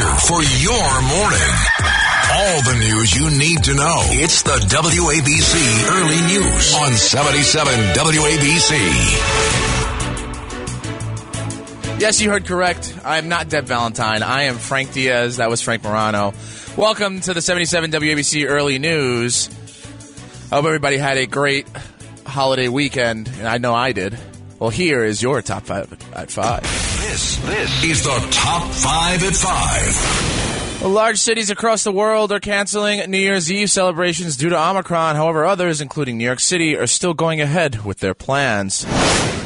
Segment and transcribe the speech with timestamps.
[0.00, 1.52] booster for your morning.
[2.32, 4.02] All the news you need to know.
[4.06, 8.70] It's the WABC Early News on 77 WABC.
[12.00, 12.98] Yes, you heard correct.
[13.04, 14.22] I'm not Deb Valentine.
[14.22, 15.36] I am Frank Diaz.
[15.36, 16.32] That was Frank Morano.
[16.76, 19.50] Welcome to the 77 WABC Early News.
[20.50, 21.66] I hope everybody had a great
[22.24, 24.18] holiday weekend, and I know I did.
[24.58, 26.89] Well, here is your top five at five.
[27.00, 30.82] This, this is the top five at five.
[30.82, 35.16] Large cities across the world are canceling New Year's Eve celebrations due to Omicron.
[35.16, 38.84] However, others, including New York City, are still going ahead with their plans.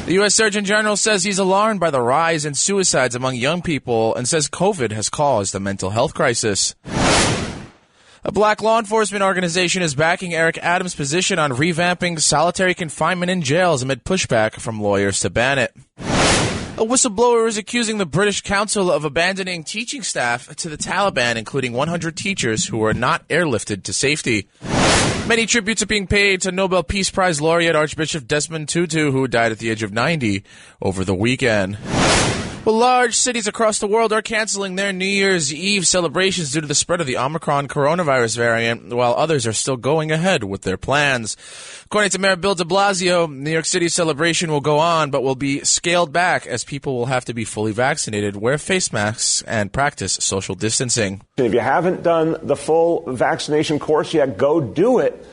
[0.05, 0.35] The U.S.
[0.35, 4.49] Surgeon General says he's alarmed by the rise in suicides among young people and says
[4.49, 6.75] COVID has caused a mental health crisis.
[8.25, 13.41] A black law enforcement organization is backing Eric Adams' position on revamping solitary confinement in
[13.41, 15.73] jails amid pushback from lawyers to ban it.
[16.77, 21.71] A whistleblower is accusing the British Council of abandoning teaching staff to the Taliban, including
[21.71, 24.49] 100 teachers who were not airlifted to safety.
[25.25, 29.53] Many tributes are being paid to Nobel Peace Prize laureate Archbishop Desmond Tutu, who died
[29.53, 30.43] at the age of 90
[30.81, 31.77] over the weekend.
[32.65, 36.67] Well, large cities across the world are canceling their New Year's Eve celebrations due to
[36.67, 40.75] the spread of the Omicron coronavirus variant, while others are still going ahead with their
[40.75, 41.37] plans.
[41.85, 45.35] According to Mayor Bill de Blasio, New York City's celebration will go on, but will
[45.35, 49.71] be scaled back as people will have to be fully vaccinated, wear face masks, and
[49.71, 51.21] practice social distancing.
[51.37, 55.23] If you haven't done the full vaccination course yet, go do it.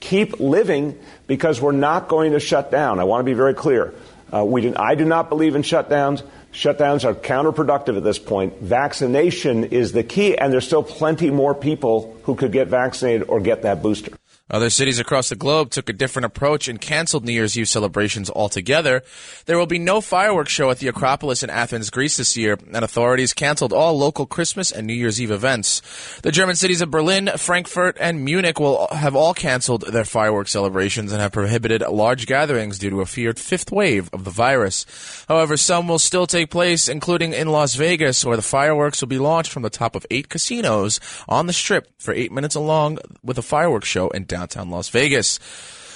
[0.00, 3.00] Keep living because we're not going to shut down.
[3.00, 3.94] I want to be very clear.
[4.30, 6.22] Uh, we I do not believe in shutdowns.
[6.52, 8.60] Shutdowns are counterproductive at this point.
[8.60, 13.40] Vaccination is the key, and there's still plenty more people who could get vaccinated or
[13.40, 14.12] get that booster.
[14.50, 18.28] Other cities across the globe took a different approach and canceled New Year's Eve celebrations
[18.28, 19.02] altogether.
[19.46, 22.84] There will be no fireworks show at the Acropolis in Athens, Greece this year, and
[22.84, 25.80] authorities canceled all local Christmas and New Year's Eve events.
[26.20, 31.12] The German cities of Berlin, Frankfurt, and Munich will have all canceled their fireworks celebrations
[31.12, 34.84] and have prohibited large gatherings due to a feared fifth wave of the virus.
[35.28, 39.18] However, some will still take place, including in Las Vegas, where the fireworks will be
[39.18, 43.38] launched from the top of eight casinos on the strip for eight minutes along with
[43.38, 45.38] a fireworks show in downtown Las Vegas.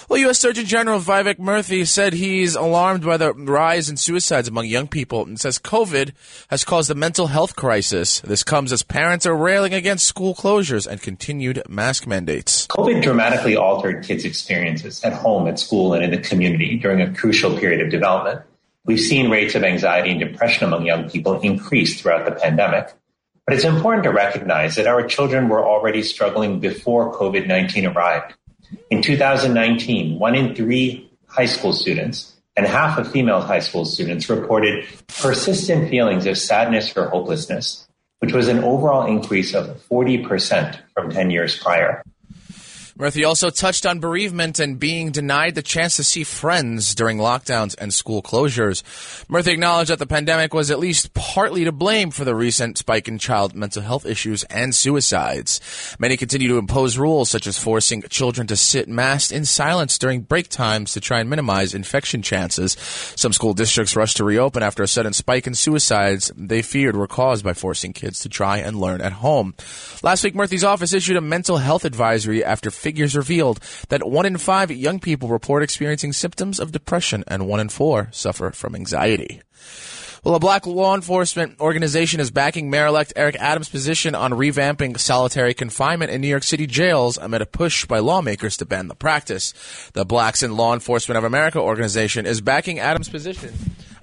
[0.08, 0.38] Well, U.S.
[0.38, 5.24] Surgeon General Vivek Murthy said he's alarmed by the rise in suicides among young people
[5.24, 6.12] and says COVID
[6.48, 8.20] has caused a mental health crisis.
[8.20, 12.68] This comes as parents are railing against school closures and continued mask mandates.
[12.68, 17.12] COVID dramatically altered kids' experiences at home, at school, and in the community during a
[17.12, 18.42] crucial period of development.
[18.84, 22.92] We've seen rates of anxiety and depression among young people increase throughout the pandemic.
[23.46, 28.34] But it's important to recognize that our children were already struggling before COVID 19 arrived.
[28.90, 34.28] In 2019, one in three high school students and half of female high school students
[34.28, 34.84] reported
[35.20, 37.86] persistent feelings of sadness or hopelessness,
[38.18, 42.02] which was an overall increase of 40% from 10 years prior.
[42.98, 47.74] Murthy also touched on bereavement and being denied the chance to see friends during lockdowns
[47.78, 48.82] and school closures.
[49.28, 53.06] Murthy acknowledged that the pandemic was at least partly to blame for the recent spike
[53.06, 55.60] in child mental health issues and suicides.
[55.98, 60.22] Many continue to impose rules such as forcing children to sit masked in silence during
[60.22, 62.78] break times to try and minimize infection chances.
[63.14, 67.06] Some school districts rushed to reopen after a sudden spike in suicides they feared were
[67.06, 69.54] caused by forcing kids to try and learn at home.
[70.02, 73.58] Last week, Murthy's office issued a mental health advisory after figures revealed
[73.88, 78.06] that one in five young people report experiencing symptoms of depression and one in four
[78.12, 79.42] suffer from anxiety.
[80.22, 85.52] Well, a black law enforcement organization is backing Mayor-elect Eric Adams' position on revamping solitary
[85.52, 89.52] confinement in New York City jails amid a push by lawmakers to ban the practice.
[89.92, 93.52] The Blacks in Law Enforcement of America organization is backing Adams' position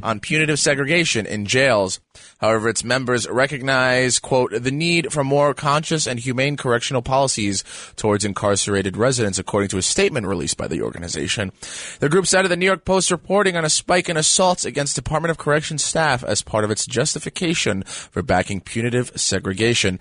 [0.03, 1.99] on punitive segregation in jails.
[2.39, 7.63] However, its members recognize, quote, the need for more conscious and humane correctional policies
[7.95, 11.51] towards incarcerated residents, according to a statement released by the organization.
[11.99, 15.31] The group cited the New York Post reporting on a spike in assaults against Department
[15.31, 19.99] of Corrections staff as part of its justification for backing punitive segregation.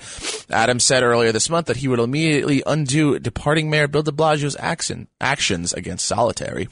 [0.50, 4.56] Adams said earlier this month that he would immediately undo departing Mayor Bill de Blasio's
[4.58, 6.68] action, actions against solitary.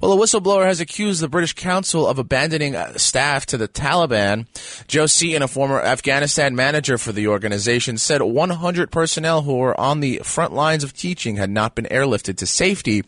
[0.00, 4.46] Well, a whistleblower has accused the British Council of abandoning uh, staff to the Taliban.
[4.88, 10.00] Joe Seaton, a former Afghanistan manager for the organization, said 100 personnel who were on
[10.00, 13.04] the front lines of teaching had not been airlifted to safety.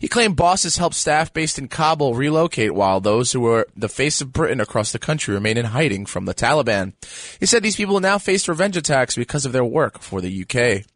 [0.00, 4.22] He claimed bosses helped staff based in Kabul relocate while those who were the face
[4.22, 6.94] of Britain across the country remain in hiding from the Taliban.
[7.40, 10.86] He said these people now face revenge attacks because of their work for the UK.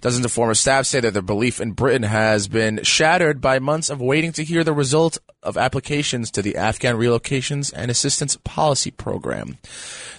[0.00, 3.90] Dozens of former staff say that their belief in Britain has been shattered by months
[3.90, 8.90] of waiting to hear the result of applications to the Afghan Relocations and Assistance Policy
[8.90, 9.58] Program.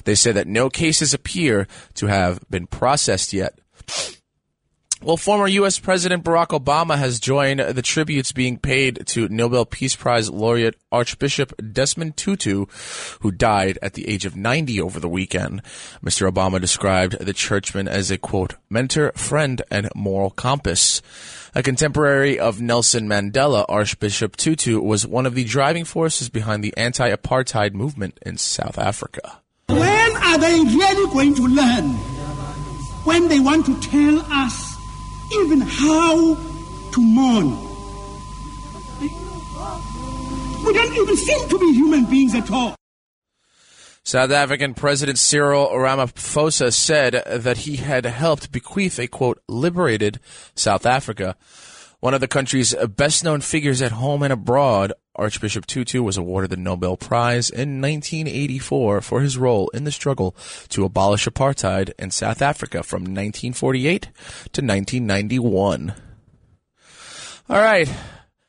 [0.03, 3.59] They say that no cases appear to have been processed yet.
[5.03, 5.79] Well, former U.S.
[5.79, 11.59] President Barack Obama has joined the tributes being paid to Nobel Peace Prize laureate Archbishop
[11.73, 12.67] Desmond Tutu,
[13.21, 15.63] who died at the age of 90 over the weekend.
[16.05, 16.31] Mr.
[16.31, 21.01] Obama described the churchman as a quote, mentor, friend, and moral compass.
[21.55, 26.77] A contemporary of Nelson Mandela, Archbishop Tutu was one of the driving forces behind the
[26.77, 29.39] anti-apartheid movement in South Africa.
[29.67, 29.81] When
[30.17, 31.89] are they really going to learn?
[33.03, 34.70] When they want to tell us
[35.33, 36.35] even how
[36.91, 37.67] to mourn.
[40.65, 42.75] We don't even seem to be human beings at all.
[44.03, 50.19] South African President Cyril Ramaphosa said that he had helped bequeath a quote, liberated
[50.55, 51.35] South Africa.
[52.01, 56.49] One of the country's best known figures at home and abroad, Archbishop Tutu was awarded
[56.49, 60.35] the Nobel Prize in 1984 for his role in the struggle
[60.69, 64.09] to abolish apartheid in South Africa from 1948 to
[64.63, 65.93] 1991.
[67.47, 67.87] All right.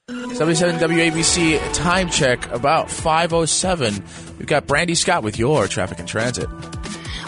[0.08, 4.02] 77 WABC time check about 507.
[4.38, 6.48] We've got Brandy Scott with your traffic and transit.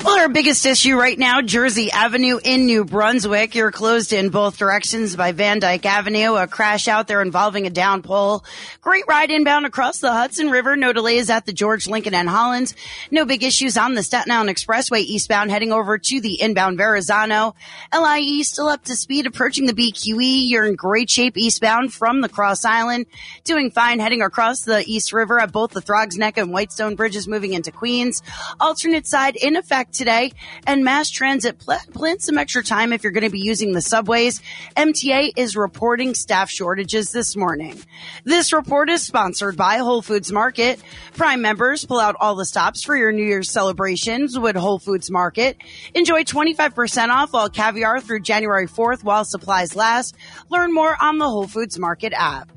[0.05, 3.55] Well, our biggest issue right now, Jersey Avenue in New Brunswick.
[3.55, 6.35] You're closed in both directions by Van Dyke Avenue.
[6.35, 8.45] A crash out there involving a down pole.
[8.83, 10.77] Great ride inbound across the Hudson River.
[10.77, 12.75] No delays at the George Lincoln and Holland.
[13.11, 17.55] No big issues on the Staten Island Expressway eastbound heading over to the inbound Verrazano.
[17.91, 20.51] LIE still up to speed approaching the BQE.
[20.51, 23.07] You're in great shape eastbound from the Cross Island.
[23.45, 27.27] Doing fine heading across the East River at both the Throgs Neck and Whitestone bridges
[27.27, 28.23] moving into Queens.
[28.61, 30.33] Alternate side in effect today,
[30.67, 33.81] and mass transit pl- plan some extra time if you're going to be using the
[33.81, 34.43] subways.
[34.77, 37.81] MTA is reporting staff shortages this morning.
[38.25, 40.81] This report is sponsored by Whole Foods Market.
[41.15, 45.11] Prime members pull out all the stops for your New Year's celebrations with Whole Foods
[45.11, 45.57] Market.
[45.95, 50.17] Enjoy 25% off all caviar through January 4th while supplies last.
[50.51, 52.51] Learn more on the Whole Foods Market app.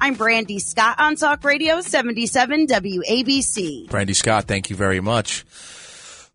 [0.00, 3.88] I'm Brandy Scott on Talk Radio 77 WABC.
[3.88, 5.44] Brandy Scott, thank you very much.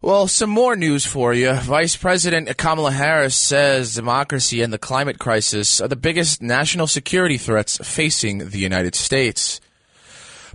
[0.02, 1.52] Well, some more news for you.
[1.56, 7.38] Vice President Kamala Harris says democracy and the climate crisis are the biggest national security
[7.38, 9.60] threats facing the United States.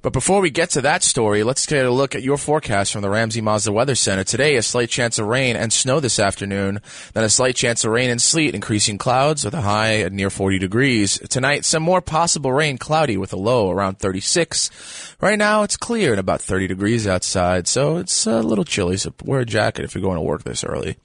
[0.05, 3.01] But before we get to that story, let's take a look at your forecast from
[3.01, 4.23] the Ramsey Mazda Weather Center.
[4.23, 6.83] Today, a slight chance of rain and snow this afternoon,
[7.15, 10.29] then a slight chance of rain and sleet, increasing clouds with a high at near
[10.29, 11.19] 40 degrees.
[11.31, 15.17] Tonight, some more possible rain, cloudy with a low around 36.
[15.23, 19.15] Right now, it's clear and about 30 degrees outside, so it's a little chilly, so
[19.25, 20.99] wear a jacket if you're going to work this early.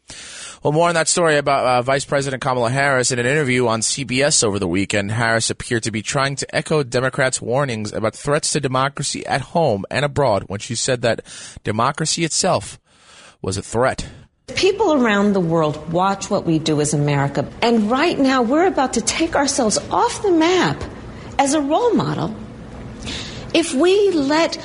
[0.61, 3.79] Well, more on that story about uh, Vice President Kamala Harris in an interview on
[3.79, 5.09] CBS over the weekend.
[5.09, 9.85] Harris appeared to be trying to echo Democrats' warnings about threats to democracy at home
[9.89, 11.21] and abroad when she said that
[11.63, 12.77] democracy itself
[13.41, 14.09] was a threat.
[14.53, 17.50] People around the world watch what we do as America.
[17.61, 20.83] And right now, we're about to take ourselves off the map
[21.38, 22.35] as a role model
[23.54, 24.57] if we let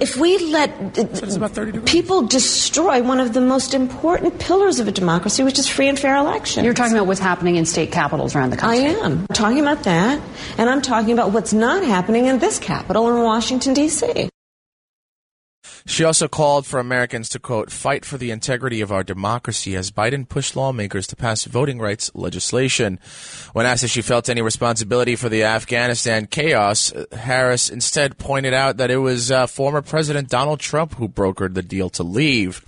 [0.00, 5.58] if we let people destroy one of the most important pillars of a democracy, which
[5.58, 6.64] is free and fair elections.
[6.64, 8.86] You're talking about what's happening in state capitals around the country.
[8.86, 10.20] I am I'm talking about that,
[10.58, 14.28] and I'm talking about what's not happening in this capital in Washington D.C.
[15.84, 19.90] She also called for Americans to, quote, fight for the integrity of our democracy as
[19.90, 23.00] Biden pushed lawmakers to pass voting rights legislation.
[23.52, 28.76] When asked if she felt any responsibility for the Afghanistan chaos, Harris instead pointed out
[28.76, 32.64] that it was uh, former President Donald Trump who brokered the deal to leave.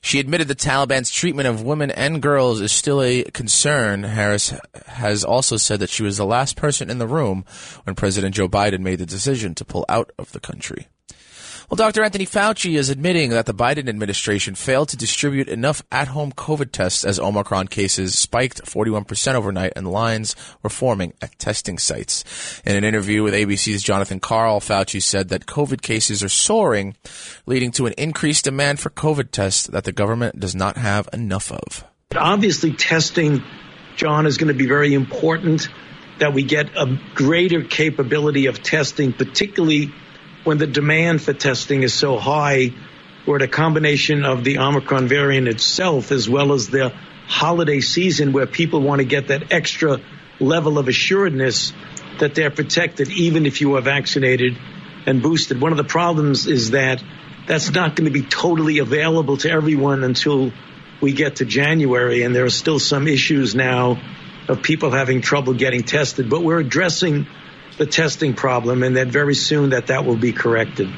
[0.00, 4.04] She admitted the Taliban's treatment of women and girls is still a concern.
[4.04, 4.54] Harris
[4.86, 7.44] has also said that she was the last person in the room
[7.82, 10.86] when President Joe Biden made the decision to pull out of the country.
[11.68, 12.04] Well, Dr.
[12.04, 17.04] Anthony Fauci is admitting that the Biden administration failed to distribute enough at-home COVID tests
[17.04, 22.62] as Omicron cases spiked 41% overnight and lines were forming at testing sites.
[22.64, 26.94] In an interview with ABC's Jonathan Karl, Fauci said that COVID cases are soaring,
[27.46, 31.50] leading to an increased demand for COVID tests that the government does not have enough
[31.50, 31.84] of.
[32.14, 33.42] Obviously, testing,
[33.96, 35.68] John, is going to be very important
[36.20, 39.92] that we get a greater capability of testing, particularly
[40.46, 42.72] when the demand for testing is so high,
[43.26, 46.92] or a combination of the Omicron variant itself, as well as the
[47.26, 50.00] holiday season where people want to get that extra
[50.38, 51.72] level of assuredness
[52.20, 54.56] that they're protected, even if you are vaccinated
[55.04, 55.60] and boosted.
[55.60, 57.02] One of the problems is that
[57.48, 60.52] that's not going to be totally available to everyone until
[61.00, 64.00] we get to January, and there are still some issues now
[64.48, 67.26] of people having trouble getting tested, but we're addressing
[67.78, 70.88] the testing problem and that very soon that that will be corrected.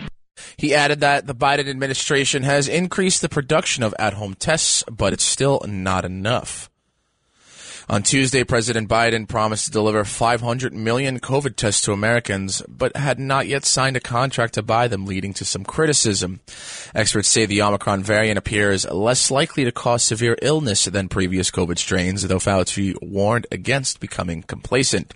[0.57, 5.25] He added that the Biden administration has increased the production of at-home tests, but it's
[5.25, 6.69] still not enough.
[7.91, 13.19] On Tuesday, President Biden promised to deliver 500 million COVID tests to Americans, but had
[13.19, 16.41] not yet signed a contract to buy them, leading to some criticism.
[16.95, 21.79] Experts say the Omicron variant appears less likely to cause severe illness than previous COVID
[21.79, 25.15] strains, though Fauci warned against becoming complacent.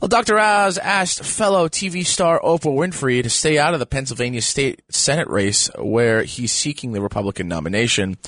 [0.00, 0.38] Well, Dr.
[0.38, 5.28] Oz asked fellow TV star Oprah Winfrey to stay out of the Pennsylvania state Senate
[5.28, 8.18] race where he's seeking the Republican nomination.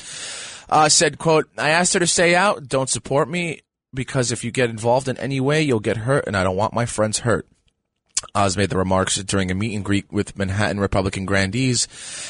[0.70, 2.68] Uh, said, quote, I asked her to stay out.
[2.68, 3.60] Don't support me
[3.92, 6.72] because if you get involved in any way, you'll get hurt and I don't want
[6.72, 7.46] my friends hurt.
[8.34, 11.86] Oz made the remarks during a meet and greet with Manhattan Republican grandees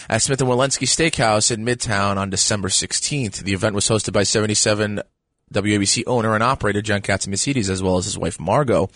[0.08, 3.42] at Smith & Wollensky Steakhouse in Midtown on December 16th.
[3.42, 5.00] The event was hosted by 77
[5.52, 8.88] WABC owner and operator John Catsimatidis, as well as his wife Margot.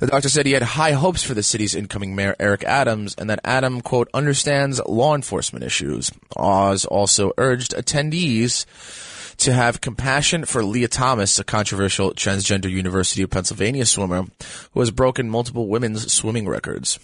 [0.00, 3.30] The doctor said he had high hopes for the city's incoming mayor Eric Adams, and
[3.30, 6.10] that Adam quote understands law enforcement issues.
[6.36, 8.66] Oz also urged attendees
[9.38, 14.24] to have compassion for Leah Thomas, a controversial transgender University of Pennsylvania swimmer
[14.72, 16.98] who has broken multiple women's swimming records.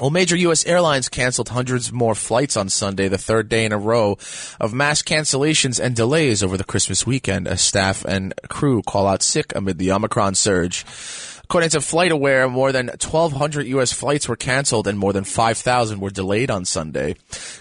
[0.00, 0.64] Well, major U.S.
[0.64, 4.16] airlines canceled hundreds more flights on Sunday, the third day in a row
[4.58, 9.22] of mass cancellations and delays over the Christmas weekend as staff and crew call out
[9.22, 10.86] sick amid the Omicron surge.
[11.52, 13.92] According to FlightAware, more than 1,200 U.S.
[13.92, 17.12] flights were canceled and more than 5,000 were delayed on Sunday.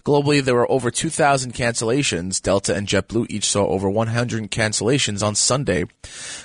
[0.05, 2.41] Globally, there were over 2,000 cancellations.
[2.41, 5.83] Delta and JetBlue each saw over 100 cancellations on Sunday.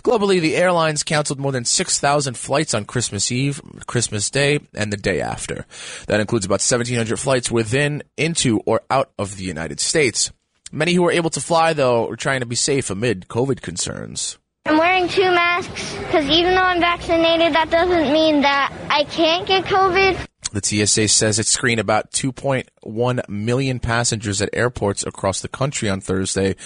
[0.02, 4.96] Globally, the airlines canceled more than 6,000 flights on Christmas Eve, Christmas Day, and the
[4.96, 5.66] day after.
[6.08, 10.32] That includes about 1,700 flights within, into, or out of the United States.
[10.72, 14.36] Many who were able to fly, though, were trying to be safe amid COVID concerns.
[14.66, 19.46] I'm wearing two masks because even though I'm vaccinated, that doesn't mean that I can't
[19.46, 20.26] get COVID.
[20.52, 26.00] The TSA says it screened about 2.1 million passengers at airports across the country on
[26.00, 26.56] Thursday,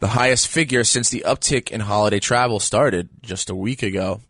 [0.00, 4.20] the highest figure since the uptick in holiday travel started just a week ago.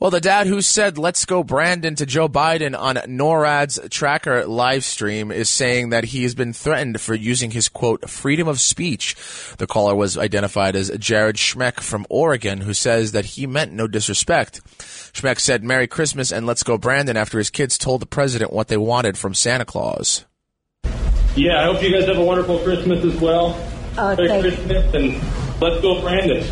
[0.00, 4.84] Well, the dad who said, let's go Brandon to Joe Biden on NORAD's tracker live
[4.84, 9.16] stream is saying that he has been threatened for using his quote, freedom of speech.
[9.58, 13.88] The caller was identified as Jared Schmeck from Oregon, who says that he meant no
[13.88, 14.60] disrespect.
[14.78, 18.68] Schmeck said, Merry Christmas and let's go Brandon after his kids told the president what
[18.68, 20.24] they wanted from Santa Claus.
[21.34, 23.60] Yeah, I hope you guys have a wonderful Christmas as well.
[23.96, 26.46] Oh, Merry thank- Christmas and let's go Brandon.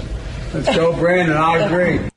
[0.53, 1.37] Let's go, Brandon.
[1.37, 2.11] I agree.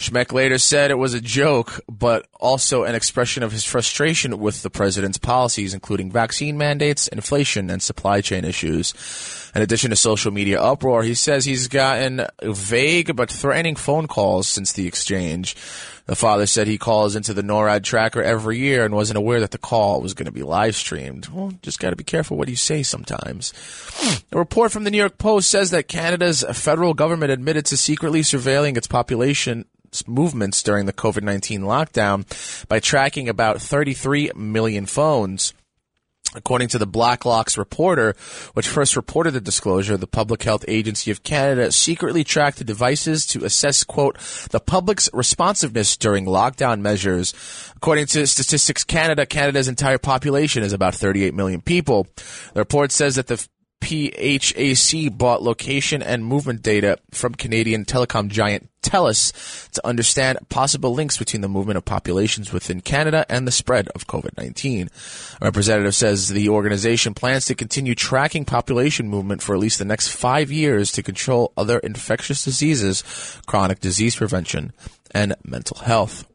[0.00, 4.62] Schmeck later said it was a joke, but also an expression of his frustration with
[4.62, 8.94] the president's policies, including vaccine mandates, inflation, and supply chain issues.
[9.54, 14.46] In addition to social media uproar, he says he's gotten vague but threatening phone calls
[14.46, 15.56] since the exchange.
[16.06, 19.52] The father said he calls into the NORAD tracker every year and wasn't aware that
[19.52, 21.28] the call was going to be live streamed.
[21.28, 23.52] Well, just got to be careful what you say sometimes.
[24.32, 28.22] A report from the New York Post says that Canada's federal government admitted to secretly
[28.22, 29.66] surveilling its population
[30.06, 35.52] movements during the COVID 19 lockdown by tracking about 33 million phones.
[36.34, 38.14] According to the Blacklock's reporter,
[38.54, 43.26] which first reported the disclosure, the Public Health Agency of Canada secretly tracked the devices
[43.26, 44.16] to assess, quote,
[44.50, 47.34] the public's responsiveness during lockdown measures.
[47.76, 52.06] According to Statistics Canada, Canada's entire population is about 38 million people.
[52.54, 53.44] The report says that the
[53.80, 61.18] PHAC bought location and movement data from Canadian telecom giant TELUS to understand possible links
[61.18, 64.88] between the movement of populations within Canada and the spread of COVID-19.
[65.40, 69.84] A representative says the organization plans to continue tracking population movement for at least the
[69.84, 73.02] next five years to control other infectious diseases,
[73.46, 74.72] chronic disease prevention,
[75.10, 76.29] and mental health.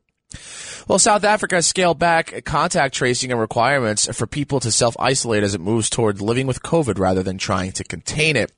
[0.87, 5.61] Well, South Africa scaled back contact tracing and requirements for people to self-isolate as it
[5.61, 8.51] moves toward living with COVID rather than trying to contain it.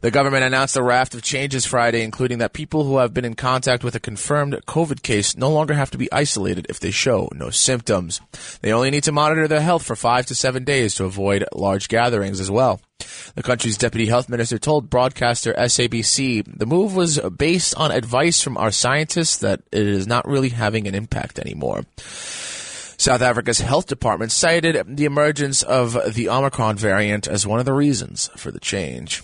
[0.00, 3.34] The government announced a raft of changes Friday, including that people who have been in
[3.34, 7.28] contact with a confirmed COVID case no longer have to be isolated if they show
[7.32, 8.20] no symptoms.
[8.60, 11.86] They only need to monitor their health for five to seven days to avoid large
[11.86, 12.80] gatherings as well.
[13.34, 18.56] The country's deputy health minister told broadcaster SABC the move was based on advice from
[18.56, 21.84] our scientists that it is not really having an impact anymore.
[22.96, 27.72] South Africa's health department cited the emergence of the Omicron variant as one of the
[27.72, 29.22] reasons for the change.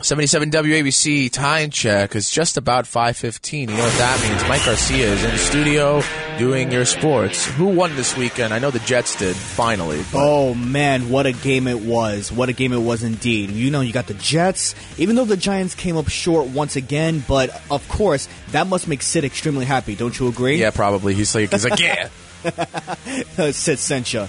[0.00, 3.60] 77 WABC time check is just about 5:15.
[3.70, 4.42] You know what that means?
[4.48, 6.02] Mike Garcia is in the studio
[6.38, 7.44] doing your sports.
[7.46, 8.52] Who won this weekend?
[8.52, 10.02] I know the Jets did finally.
[10.12, 12.32] but- Oh man, what a game it was.
[12.32, 13.50] What a game it was indeed.
[13.50, 17.22] You know, you got the Jets, even though the Giants came up short once again,
[17.28, 19.94] but of course, that must make Sid extremely happy.
[19.94, 20.56] Don't you agree?
[20.56, 21.14] Yeah, probably.
[21.14, 22.08] He's like, he's like, yeah.
[23.52, 24.26] Sid sent ya.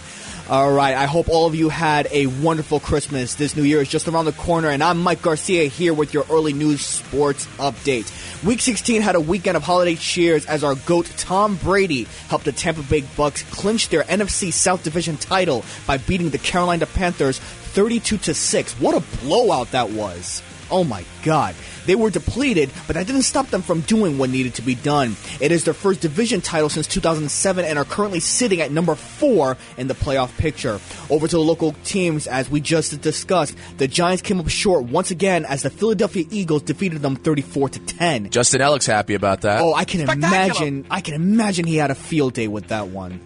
[0.50, 3.35] All right, I hope all of you had a wonderful Christmas.
[3.35, 6.25] This new year is just around the corner, and I'm Mike Garcia here with your
[6.29, 8.12] early news sports update.
[8.43, 12.51] Week 16 had a weekend of holiday cheers as our GOAT Tom Brady helped the
[12.51, 18.17] Tampa Bay Bucks clinch their NFC South Division title by beating the Carolina Panthers 32
[18.17, 18.73] to 6.
[18.81, 20.43] What a blowout that was.
[20.74, 21.53] Oh my god.
[21.86, 25.15] They were depleted, but that didn't stop them from doing what needed to be done.
[25.39, 29.56] It is their first division title since 2007 and are currently sitting at number four
[29.77, 30.80] in the playoff picture.
[31.12, 35.12] Over to the local teams, as we just discussed, the Giants came up short once
[35.12, 38.32] again as the Philadelphia Eagles defeated them 34 to 10.
[38.32, 39.62] Justin Ellick's happy about that.
[39.62, 40.88] Oh, I can imagine.
[40.89, 43.22] I can imagine he had a field day with that one.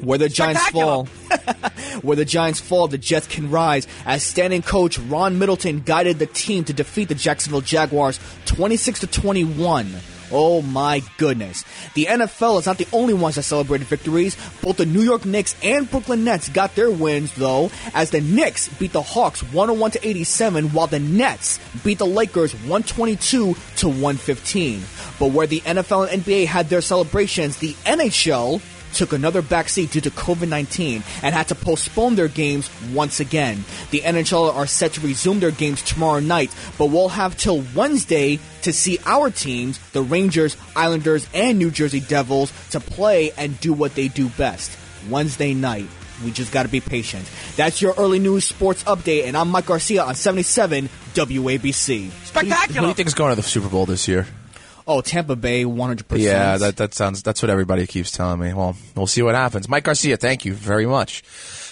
[0.00, 1.06] Where the Giants fall,
[2.02, 3.86] where the Giants fall, the Jets can rise.
[4.06, 9.06] As standing coach Ron Middleton guided the team to defeat the Jacksonville Jaguars 26 to
[9.06, 9.92] 21.
[10.30, 11.64] Oh my goodness.
[11.94, 14.36] The NFL is not the only ones that celebrated victories.
[14.62, 18.68] Both the New York Knicks and Brooklyn Nets got their wins though, as the Knicks
[18.68, 24.82] beat the Hawks 101 to 87 while the Nets beat the Lakers 122 to 115.
[25.18, 28.60] But where the NFL and NBA had their celebrations, the NHL
[28.92, 33.64] took another backseat due to COVID 19 and had to postpone their games once again.
[33.90, 38.38] The NHL are set to resume their games tomorrow night, but we'll have till Wednesday
[38.62, 43.72] to see our teams, the Rangers, Islanders, and New Jersey Devils, to play and do
[43.72, 44.76] what they do best.
[45.08, 45.88] Wednesday night.
[46.24, 47.30] We just gotta be patient.
[47.56, 52.10] That's your early news sports update, and I'm Mike Garcia on 77 WABC.
[52.24, 52.66] Spectacular!
[52.66, 54.26] Who do you think is going to the Super Bowl this year?
[54.88, 56.18] Oh, Tampa Bay, 100%.
[56.18, 57.22] Yeah, that that sounds.
[57.22, 58.54] That's what everybody keeps telling me.
[58.54, 59.68] Well, we'll see what happens.
[59.68, 61.22] Mike Garcia, thank you very much.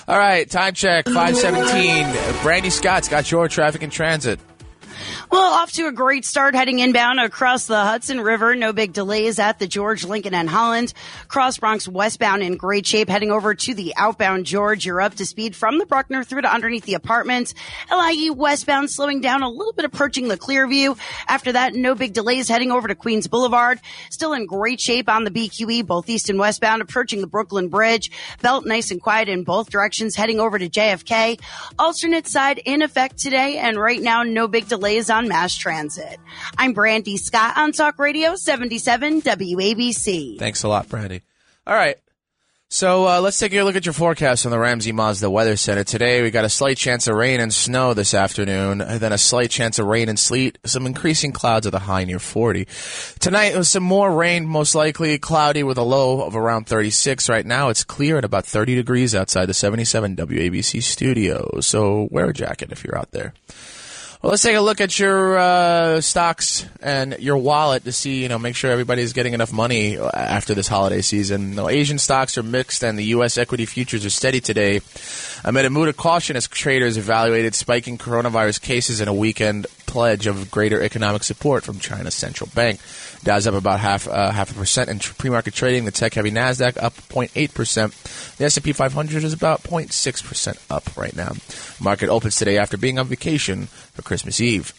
[0.07, 2.07] All right, time check, five seventeen.
[2.43, 4.39] Brandy Scott's got your traffic and transit.
[5.29, 8.55] Well, off to a great start heading inbound across the Hudson River.
[8.55, 10.93] No big delays at the George, Lincoln, and Holland.
[11.27, 13.09] Cross Bronx westbound in great shape.
[13.09, 14.87] Heading over to the outbound George.
[14.87, 17.55] You're up to speed from the Bruckner through to underneath the apartments.
[17.91, 20.97] LIE westbound slowing down a little bit approaching the Clearview.
[21.27, 23.81] After that, no big delays heading over to Queens Boulevard.
[24.11, 28.13] Still in great shape on the BQE, both east and westbound approaching the Brooklyn Bridge.
[28.43, 31.41] Belt nice and quiet in both directions heading over to JFK.
[31.81, 36.19] Alternate side in effect today and right now no big delays on mass transit.
[36.57, 40.39] I'm Brandy Scott on Talk Radio 77 WABC.
[40.39, 41.23] Thanks a lot, Brandy.
[41.67, 41.97] All right.
[42.69, 45.85] So uh, let's take a look at your forecast from the Ramsey Mazda Weather Center.
[45.85, 49.19] Today we got a slight chance of rain and snow this afternoon, and then a
[49.19, 52.67] slight chance of rain and sleet, some increasing clouds at the high near 40.
[53.21, 57.29] Tonight some more rain, most likely cloudy with a low of around 36.
[57.29, 62.31] Right now it's clear at about 30 degrees outside the 77 WABC studio, so wear
[62.31, 63.33] a jacket if you're out there.
[64.23, 68.29] Well, let's take a look at your uh, stocks and your wallet to see, you
[68.31, 71.55] know, make sure everybody's getting enough money after this holiday season.
[71.55, 73.37] No, Asian stocks are mixed, and the U.S.
[73.37, 74.81] equity futures are steady today
[75.45, 80.27] amid a mood of caution as traders evaluated spiking coronavirus cases and a weekend pledge
[80.27, 82.81] of greater economic support from China's central bank.
[83.27, 85.85] Dow's up about half uh, half a percent in pre-market trading.
[85.85, 87.93] The tech-heavy Nasdaq up 0.8 percent.
[88.39, 91.33] The S&P 500 is about 0.6 percent up right now.
[91.81, 94.73] Market opens today after being on vacation for Christmas Eve.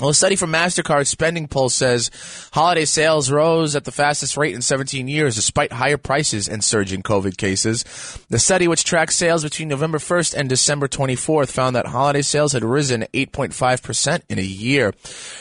[0.00, 2.10] Well, a study from MasterCard Spending Pulse says
[2.52, 7.00] holiday sales rose at the fastest rate in 17 years despite higher prices and surging
[7.00, 7.84] COVID cases.
[8.28, 12.54] The study, which tracks sales between November 1st and December 24th, found that holiday sales
[12.54, 14.94] had risen 8.5% in a year.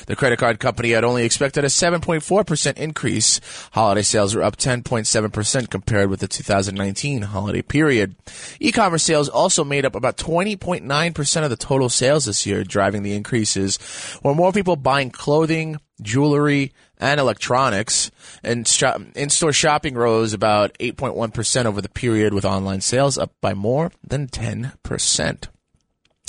[0.06, 3.42] The credit card company had only expected a 7.4% increase.
[3.72, 8.13] Holiday sales were up 10.7% compared with the 2019 holiday period.
[8.60, 13.16] E-commerce sales also made up about 20.9% of the total sales this year, driving the
[13.16, 13.80] increases.
[14.22, 18.12] Were more people buying clothing, jewelry, and electronics.
[18.44, 18.68] And
[19.16, 24.28] in-store shopping rose about 8.1% over the period, with online sales up by more than
[24.28, 25.48] 10%.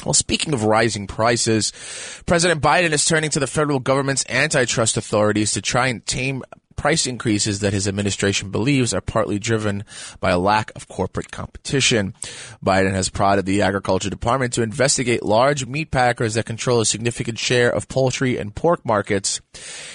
[0.04, 1.72] Well, speaking of rising prices,
[2.26, 6.42] President Biden is turning to the federal government's antitrust authorities to try and tame
[6.76, 9.84] price increases that his administration believes are partly driven
[10.20, 12.14] by a lack of corporate competition.
[12.64, 17.38] Biden has prodded the Agriculture Department to investigate large meat packers that control a significant
[17.38, 19.40] share of poultry and pork markets.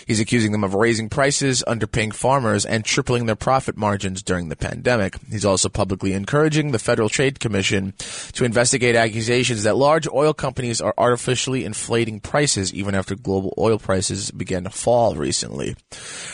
[0.06, 4.56] He's accusing them of raising prices, underpaying farmers, and tripling their profit margins during the
[4.56, 5.16] pandemic.
[5.30, 7.94] He's also publicly encouraging the Federal Trade Commission
[8.34, 13.78] to investigate accusations that large oil companies are artificially inflating prices even after global oil
[13.78, 15.76] prices began to fall recently.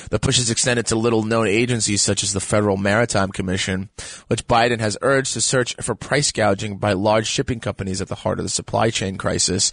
[0.09, 3.89] The push is extended to little known agencies such as the Federal Maritime Commission,
[4.27, 8.15] which Biden has urged to search for price gouging by large shipping companies at the
[8.15, 9.71] heart of the supply chain crisis.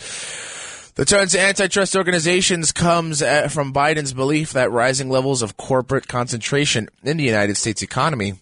[0.94, 6.06] The turn to antitrust organizations comes uh, from Biden's belief that rising levels of corporate
[6.06, 8.34] concentration in the United States economy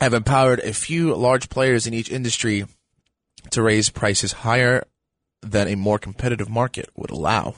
[0.00, 2.66] have empowered a few large players in each industry
[3.50, 4.84] to raise prices higher
[5.40, 7.54] than a more competitive market would allow.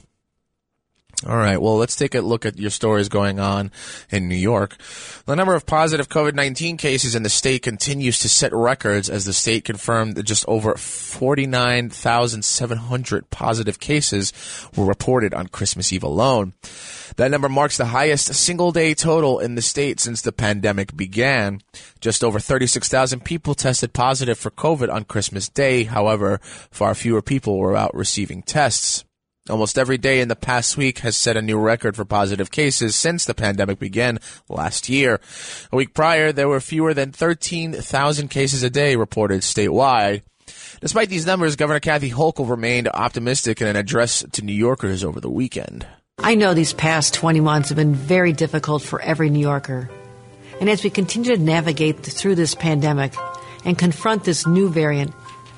[1.27, 1.61] All right.
[1.61, 3.71] Well, let's take a look at your stories going on
[4.11, 4.79] in New York.
[5.27, 9.35] The number of positive COVID-19 cases in the state continues to set records as the
[9.35, 14.33] state confirmed that just over 49,700 positive cases
[14.75, 16.55] were reported on Christmas Eve alone.
[17.17, 21.61] That number marks the highest single day total in the state since the pandemic began.
[22.01, 25.85] Just over 36,000 people tested positive for COVID on Christmas Day.
[25.85, 29.05] However, far fewer people were out receiving tests.
[29.51, 32.95] Almost every day in the past week has set a new record for positive cases
[32.95, 35.21] since the pandemic began last year.
[35.73, 40.23] A week prior, there were fewer than 13,000 cases a day reported statewide.
[40.81, 45.21] Despite these numbers, Governor Kathy Hochul remained optimistic in an address to New Yorkers over
[45.21, 45.85] the weekend.
[46.19, 49.91] I know these past 20 months have been very difficult for every New Yorker.
[50.61, 53.15] And as we continue to navigate through this pandemic
[53.65, 55.13] and confront this new variant,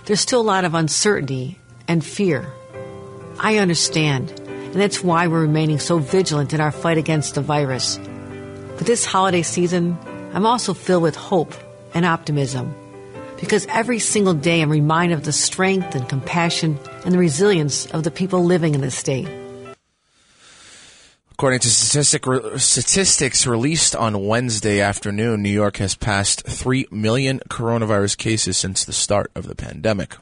[0.07, 2.51] there's still a lot of uncertainty and fear.
[3.39, 7.99] I understand, and that's why we're remaining so vigilant in our fight against the virus.
[8.77, 9.99] But this holiday season,
[10.33, 11.55] I'm also filled with hope
[11.95, 12.75] and optimism
[13.39, 18.05] because every single day I'm reminded of the strength and compassion and the resilience of
[18.05, 19.29] the people living in this state.
[21.33, 22.25] According to statistic,
[22.59, 28.93] statistics released on Wednesday afternoon, New York has passed 3 million coronavirus cases since the
[28.93, 30.17] start of the pandemic.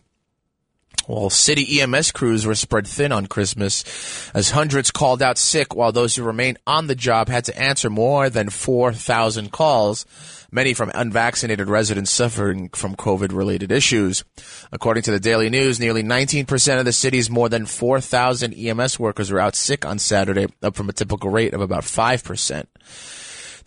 [1.10, 5.90] Well, city EMS crews were spread thin on Christmas as hundreds called out sick while
[5.90, 10.06] those who remained on the job had to answer more than 4,000 calls,
[10.52, 14.22] many from unvaccinated residents suffering from COVID related issues.
[14.70, 19.32] According to the Daily News, nearly 19% of the city's more than 4,000 EMS workers
[19.32, 22.66] were out sick on Saturday, up from a typical rate of about 5%.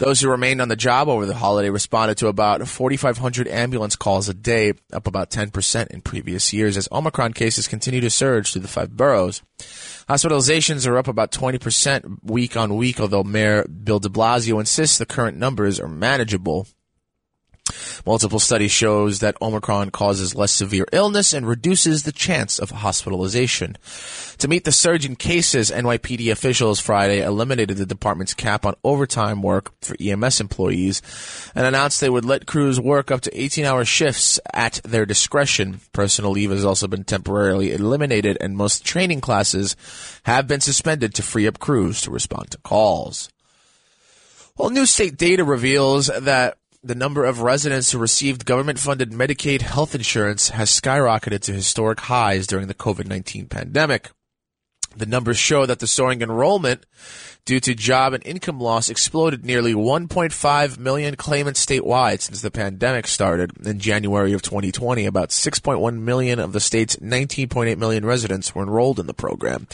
[0.03, 4.27] Those who remained on the job over the holiday responded to about 4,500 ambulance calls
[4.27, 8.63] a day, up about 10% in previous years as Omicron cases continue to surge through
[8.63, 9.41] the five boroughs.
[10.09, 15.05] Hospitalizations are up about 20% week on week, although Mayor Bill de Blasio insists the
[15.05, 16.67] current numbers are manageable.
[18.05, 23.77] Multiple studies shows that Omicron causes less severe illness and reduces the chance of hospitalization.
[24.39, 29.41] To meet the surge in cases, NYPD officials Friday eliminated the department's cap on overtime
[29.41, 31.01] work for EMS employees
[31.55, 35.79] and announced they would let crews work up to 18-hour shifts at their discretion.
[35.93, 39.77] Personal leave has also been temporarily eliminated and most training classes
[40.23, 43.29] have been suspended to free up crews to respond to calls.
[44.57, 49.61] Well, new state data reveals that the number of residents who received government funded Medicaid
[49.61, 54.11] health insurance has skyrocketed to historic highs during the COVID 19 pandemic.
[54.95, 56.85] The numbers show that the soaring enrollment
[57.45, 63.07] due to job and income loss exploded nearly 1.5 million claimants statewide since the pandemic
[63.07, 65.05] started in January of 2020.
[65.05, 69.67] About 6.1 million of the state's 19.8 million residents were enrolled in the program.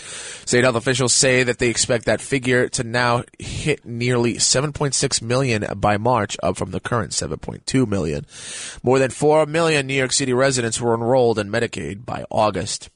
[0.46, 5.66] State health officials say that they expect that figure to now hit nearly 7.6 million
[5.80, 8.26] by March, up from the current 7.2 million.
[8.84, 12.90] More than 4 million New York City residents were enrolled in Medicaid by August.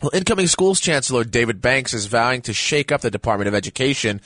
[0.00, 4.22] Well, incoming schools chancellor David Banks is vowing to shake up the Department of Education.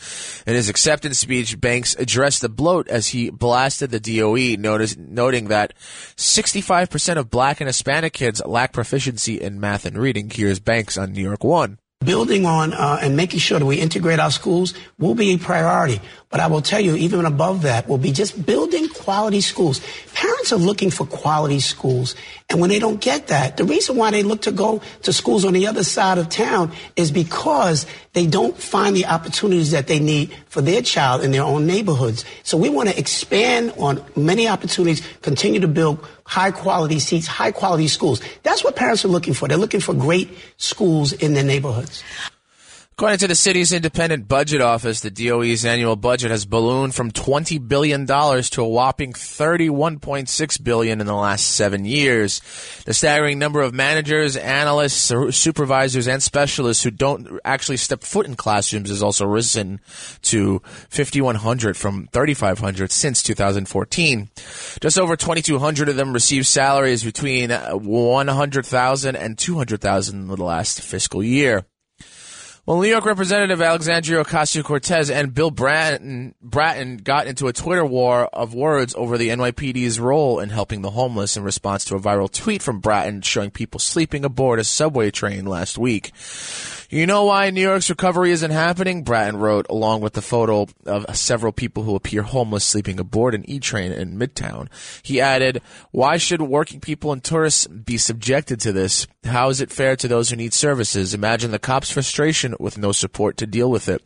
[0.47, 5.49] In his acceptance speech, Banks addressed the bloat as he blasted the DOE, notice, noting
[5.49, 5.75] that
[6.17, 10.31] 65% of black and Hispanic kids lack proficiency in math and reading.
[10.31, 11.79] Here's Banks on New York One.
[12.05, 16.01] Building on uh, and making sure that we integrate our schools will be a priority.
[16.31, 19.81] But I will tell you, even above that, will be just building quality schools.
[20.15, 22.17] Parents are looking for quality schools.
[22.51, 25.45] And when they don't get that, the reason why they look to go to schools
[25.45, 30.01] on the other side of town is because they don't find the opportunities that they
[30.01, 32.25] need for their child in their own neighborhoods.
[32.43, 37.53] So we want to expand on many opportunities, continue to build high quality seats, high
[37.53, 38.21] quality schools.
[38.43, 39.49] That's what parents are looking for.
[39.49, 42.03] They're looking for great schools in their neighborhoods.
[42.97, 47.67] According to the city's independent budget office, the DOE's annual budget has ballooned from $20
[47.67, 52.41] billion to a whopping 31.6 billion in the last seven years.
[52.87, 58.37] The staggering number of managers, analysts, supervisors, and specialists who don't actually step foot in
[58.37, 59.81] classrooms has also risen
[60.23, 64.31] to 5,100 from 3,500 since 2014.
[64.81, 70.81] Just over 2,200 of them received salaries between uh, 100,000 and 200,000 in the last
[70.81, 71.67] fiscal year.
[72.67, 77.85] Well, New York Representative Alexandria Ocasio Cortez and Bill Bratton, Bratton got into a Twitter
[77.85, 82.01] war of words over the NYPD's role in helping the homeless in response to a
[82.01, 86.13] viral tweet from Bratton showing people sleeping aboard a subway train last week.
[86.91, 89.05] You know why New York's recovery isn't happening?
[89.05, 93.49] Bratton wrote, along with the photo of several people who appear homeless sleeping aboard an
[93.49, 94.69] E-train in Midtown.
[95.03, 99.07] He added, why should working people and tourists be subjected to this?
[99.25, 101.15] How is it fair to those who need services?
[101.15, 104.03] Imagine the cops' frustration with no support to deal with it.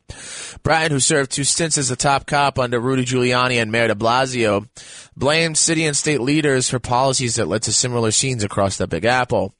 [0.62, 3.95] Bratton, who served two stints as the top cop under Rudy Giuliani and Mayor de
[3.95, 4.69] Blasio,
[5.17, 9.05] blamed city and state leaders for policies that led to similar scenes across the Big
[9.05, 9.53] Apple.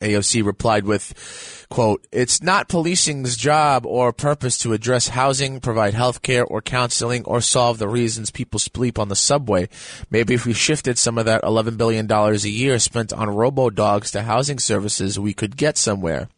[0.00, 6.22] AOC replied with, quote, it's not policing's job or purpose to address housing, provide health
[6.22, 9.68] care or counseling or solve the reasons people sleep on the subway.
[10.10, 14.22] Maybe if we shifted some of that $11 billion a year spent on robo-dogs to
[14.22, 16.28] housing services, we could get somewhere.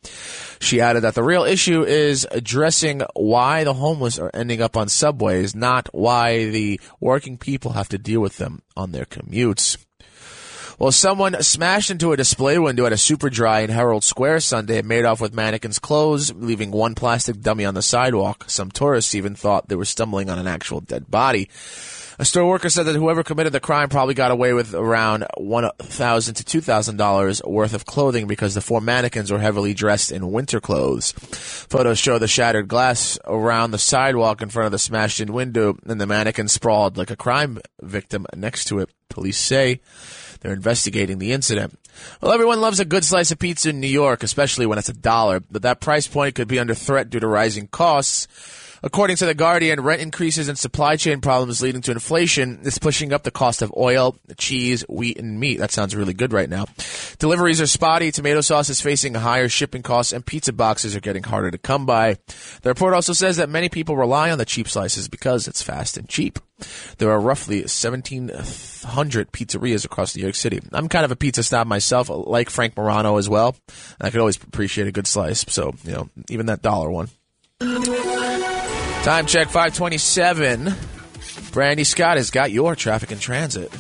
[0.61, 4.89] She added that the real issue is addressing why the homeless are ending up on
[4.89, 9.77] subways, not why the working people have to deal with them on their commutes.
[10.79, 14.87] Well, someone smashed into a display window at a Superdry in Herald Square Sunday and
[14.87, 18.45] made off with mannequins' clothes, leaving one plastic dummy on the sidewalk.
[18.49, 21.49] Some tourists even thought they were stumbling on an actual dead body.
[22.19, 25.71] A store worker said that whoever committed the crime probably got away with around one
[25.79, 30.13] thousand to two thousand dollars worth of clothing because the four mannequins were heavily dressed
[30.13, 31.13] in winter clothes.
[31.13, 35.99] Photos show the shattered glass around the sidewalk in front of the smashed-in window, and
[35.99, 38.91] the mannequin sprawled like a crime victim next to it.
[39.09, 39.81] Police say.
[40.47, 41.77] They're investigating the incident.
[42.21, 44.93] Well, everyone loves a good slice of pizza in New York, especially when it's a
[44.93, 48.29] dollar, but that price point could be under threat due to rising costs.
[48.83, 53.13] According to The Guardian, rent increases and supply chain problems leading to inflation is pushing
[53.13, 55.59] up the cost of oil, cheese, wheat, and meat.
[55.59, 56.67] That sounds really good right now.
[57.19, 61.23] Deliveries are spotty, tomato sauce is facing higher shipping costs, and pizza boxes are getting
[61.23, 62.17] harder to come by.
[62.63, 65.97] The report also says that many people rely on the cheap slices because it's fast
[65.97, 66.39] and cheap.
[66.99, 70.61] There are roughly 1,700 pizzerias across New York City.
[70.73, 73.57] I'm kind of a pizza snob myself, like Frank Morano as well.
[74.01, 75.45] I could always appreciate a good slice.
[75.49, 77.09] So, you know, even that dollar one.
[79.07, 80.75] Time check 527.
[81.57, 83.73] Brandy Scott has got your traffic and transit.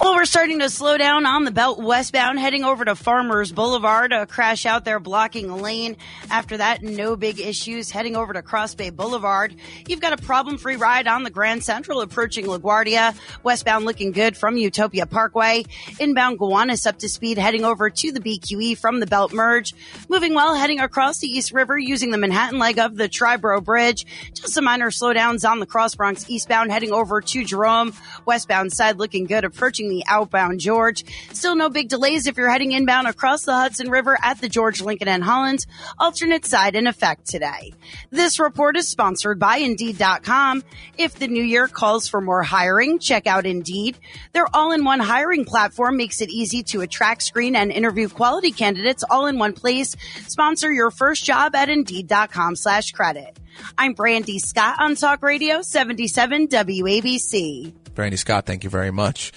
[0.00, 4.14] Well, we're starting to slow down on the belt westbound, heading over to Farmers Boulevard.
[4.14, 5.98] A crash out there blocking a lane.
[6.30, 7.90] After that, no big issues.
[7.90, 9.54] Heading over to Cross Bay Boulevard.
[9.86, 13.14] You've got a problem free ride on the Grand Central approaching LaGuardia.
[13.42, 15.64] Westbound looking good from Utopia Parkway.
[15.98, 19.74] Inbound Gowanus up to speed, heading over to the BQE from the belt merge.
[20.08, 24.06] Moving well, heading across the East River using the Manhattan leg of the Triborough Bridge.
[24.32, 27.92] Just some minor slowdowns on the Cross Bronx eastbound, heading over over to Jerome.
[28.24, 31.04] Westbound side looking good, approaching the outbound George.
[31.32, 34.80] Still no big delays if you're heading inbound across the Hudson River at the George
[34.80, 35.66] Lincoln and Holland.
[35.98, 37.72] Alternate side in effect today.
[38.10, 40.62] This report is sponsored by Indeed.com.
[40.96, 43.98] If the new year calls for more hiring, check out Indeed.
[44.32, 49.26] Their all-in-one hiring platform makes it easy to attract, screen, and interview quality candidates all
[49.26, 49.96] in one place.
[50.28, 53.36] Sponsor your first job at Indeed.com slash credit.
[53.78, 57.72] I'm Brandy Scott on Talk Radio 77 WABC.
[57.94, 59.32] Brandy Scott, thank you very much.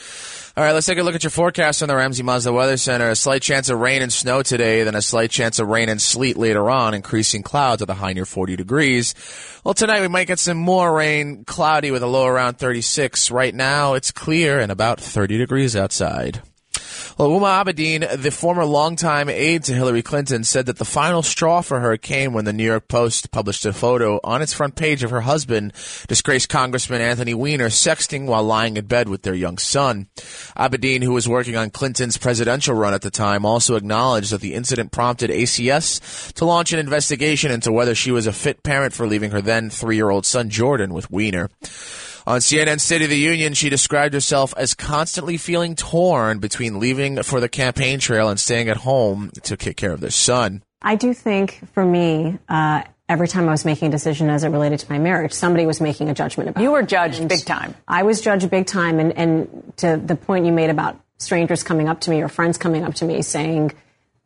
[0.56, 3.10] All right, let's take a look at your forecast on the Ramsey Mazda Weather Center.
[3.10, 6.02] A slight chance of rain and snow today, then a slight chance of rain and
[6.02, 9.16] sleet later on, increasing clouds at a high near 40 degrees.
[9.64, 13.32] Well, tonight we might get some more rain, cloudy with a low around 36.
[13.32, 16.42] Right now it's clear and about 30 degrees outside.
[17.18, 21.62] Well, Huma Abedin, the former longtime aide to Hillary Clinton, said that the final straw
[21.62, 25.04] for her came when the New York Post published a photo on its front page
[25.04, 25.74] of her husband,
[26.08, 30.08] disgraced Congressman Anthony Weiner, sexting while lying in bed with their young son.
[30.58, 34.56] Abedin, who was working on Clinton's presidential run at the time, also acknowledged that the
[34.56, 39.06] incident prompted ACS to launch an investigation into whether she was a fit parent for
[39.06, 41.50] leaving her then three-year-old son Jordan with Weiner.
[42.26, 47.22] On CNN State of the Union, she described herself as constantly feeling torn between leaving
[47.22, 50.64] for the campaign trail and staying at home to take care of their son.
[50.82, 54.50] I do think for me, uh, every time I was making a decision as it
[54.50, 57.44] related to my marriage, somebody was making a judgment about You were judged and big
[57.44, 57.76] time.
[57.88, 59.00] I was judged big time.
[59.00, 62.58] And, and to the point you made about strangers coming up to me or friends
[62.58, 63.74] coming up to me saying,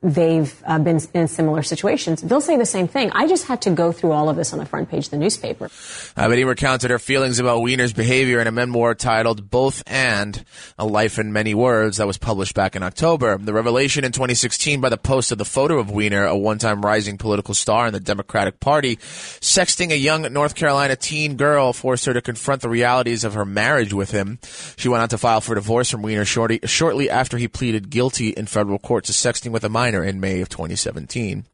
[0.04, 3.10] they've uh, been in similar situations, they'll say the same thing.
[3.14, 5.18] I just had to go through all of this on the front page of the
[5.18, 5.72] newspaper.
[6.16, 10.44] Uh, Betty recounted her feelings about Weiner's behavior in a memoir titled Both and
[10.78, 13.38] A Life in Many Worlds that was published back in October.
[13.40, 17.18] The revelation in 2016 by the post of the photo of Weiner, a one-time rising
[17.18, 22.14] political star in the Democratic Party, sexting a young North Carolina teen girl forced her
[22.14, 24.38] to confront the realities of her marriage with him.
[24.78, 28.46] She went on to file for divorce from shortly, shortly after he pleaded guilty in
[28.46, 31.46] federal court to sexting with a minor minor in May of 2017.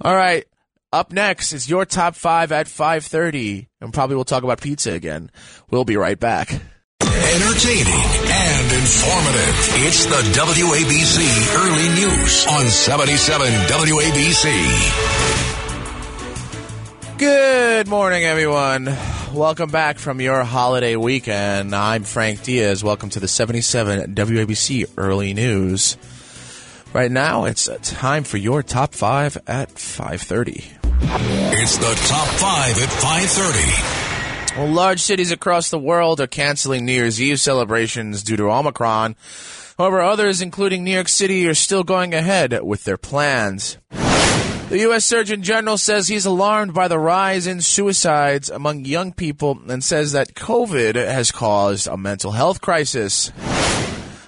[0.00, 0.44] All right.
[0.92, 5.30] Up next is your top five at 5.30, and probably we'll talk about pizza again.
[5.70, 6.50] We'll be right back.
[6.50, 9.54] Entertaining and informative.
[9.86, 14.46] It's the WABC Early News on 77 WABC.
[17.18, 18.94] Good morning, everyone.
[19.32, 21.72] Welcome back from your holiday weekend.
[21.74, 22.82] I'm Frank Diaz.
[22.82, 25.96] Welcome to the 77 WABC Early News.
[26.92, 30.82] Right now, it's time for your top five at 5.30.
[31.54, 34.58] It's the top five at 5.30.
[34.58, 39.16] Well, large cities across the world are canceling New Year's Eve celebrations due to Omicron.
[39.78, 43.78] However, others, including New York City, are still going ahead with their plans.
[44.68, 45.06] The U.S.
[45.06, 50.12] Surgeon General says he's alarmed by the rise in suicides among young people and says
[50.12, 53.32] that COVID has caused a mental health crisis.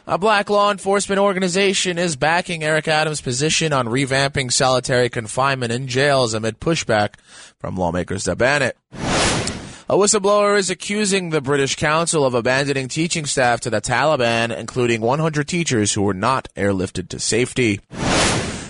[0.07, 5.88] A black law enforcement organization is backing Eric Adams' position on revamping solitary confinement in
[5.88, 7.14] jails amid pushback
[7.59, 8.77] from lawmakers to ban it.
[8.93, 15.01] A whistleblower is accusing the British Council of abandoning teaching staff to the Taliban, including
[15.01, 17.81] 100 teachers who were not airlifted to safety.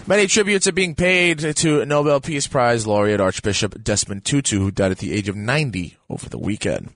[0.07, 4.93] Many tributes are being paid to Nobel Peace Prize laureate Archbishop Desmond Tutu, who died
[4.93, 6.95] at the age of 90 over the weekend.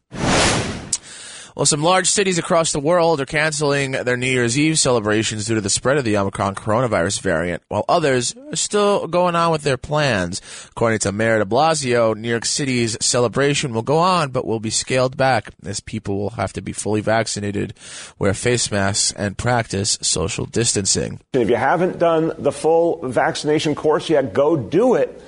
[1.58, 5.56] Well, some large cities across the world are canceling their New Year's Eve celebrations due
[5.56, 9.62] to the spread of the Omicron coronavirus variant, while others are still going on with
[9.62, 10.40] their plans.
[10.70, 14.70] According to Mayor de Blasio, New York City's celebration will go on, but will be
[14.70, 17.74] scaled back as people will have to be fully vaccinated,
[18.20, 21.18] wear face masks, and practice social distancing.
[21.32, 25.20] If you haven't done the full vaccination course yet, go do it.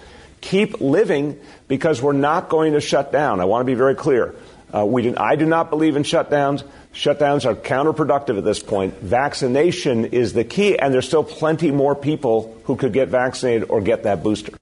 [0.43, 3.41] Keep living because we're not going to shut down.
[3.41, 4.37] I want to be very clear.
[4.73, 6.63] Uh, we do, I do not believe in shutdowns.
[6.93, 8.95] Shutdowns are counterproductive at this point.
[9.01, 13.81] Vaccination is the key, and there's still plenty more people who could get vaccinated or
[13.81, 14.53] get that booster.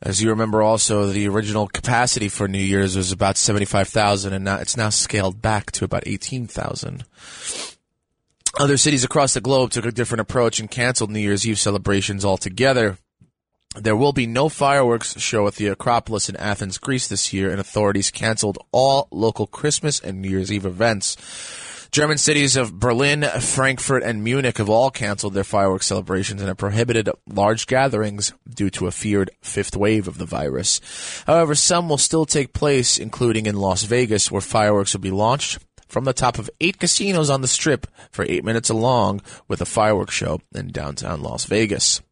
[0.00, 4.44] As you remember, also the original capacity for New Year's was about seventy-five thousand, and
[4.44, 7.04] now it's now scaled back to about eighteen thousand.
[8.58, 12.24] Other cities across the globe took a different approach and canceled New Year's Eve celebrations
[12.24, 12.96] altogether.
[13.76, 17.60] There will be no fireworks show at the Acropolis in Athens, Greece this year, and
[17.60, 21.16] authorities canceled all local Christmas and New Year's Eve events.
[21.90, 26.58] German cities of Berlin, Frankfurt, and Munich have all canceled their fireworks celebrations and have
[26.58, 30.80] prohibited large gatherings due to a feared fifth wave of the virus.
[31.26, 35.58] However, some will still take place, including in Las Vegas, where fireworks will be launched
[35.88, 39.66] from the top of eight casinos on the strip for eight minutes along with a
[39.66, 42.02] fireworks show in downtown Las Vegas.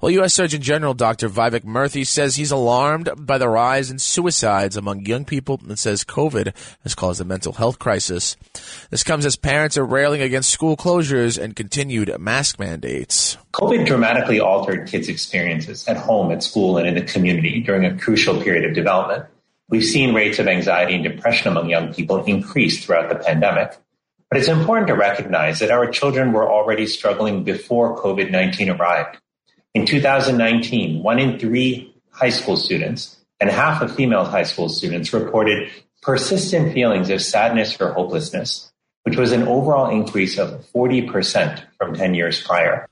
[0.00, 0.32] Well, U.S.
[0.32, 1.28] Surgeon General Dr.
[1.28, 6.04] Vivek Murthy says he's alarmed by the rise in suicides among young people and says
[6.04, 8.34] COVID has caused a mental health crisis.
[8.88, 13.36] This comes as parents are railing against school closures and continued mask mandates.
[13.52, 17.98] COVID dramatically altered kids' experiences at home, at school, and in the community during a
[17.98, 19.26] crucial period of development.
[19.68, 23.76] We've seen rates of anxiety and depression among young people increase throughout the pandemic.
[24.30, 29.18] But it's important to recognize that our children were already struggling before COVID 19 arrived.
[29.74, 35.12] In 2019, one in three high school students and half of female high school students
[35.12, 35.70] reported
[36.02, 38.72] persistent feelings of sadness or hopelessness,
[39.04, 42.88] which was an overall increase of 40% from 10 years prior.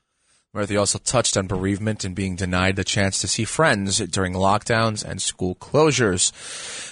[0.55, 5.05] Murthy also touched on bereavement and being denied the chance to see friends during lockdowns
[5.05, 6.31] and school closures.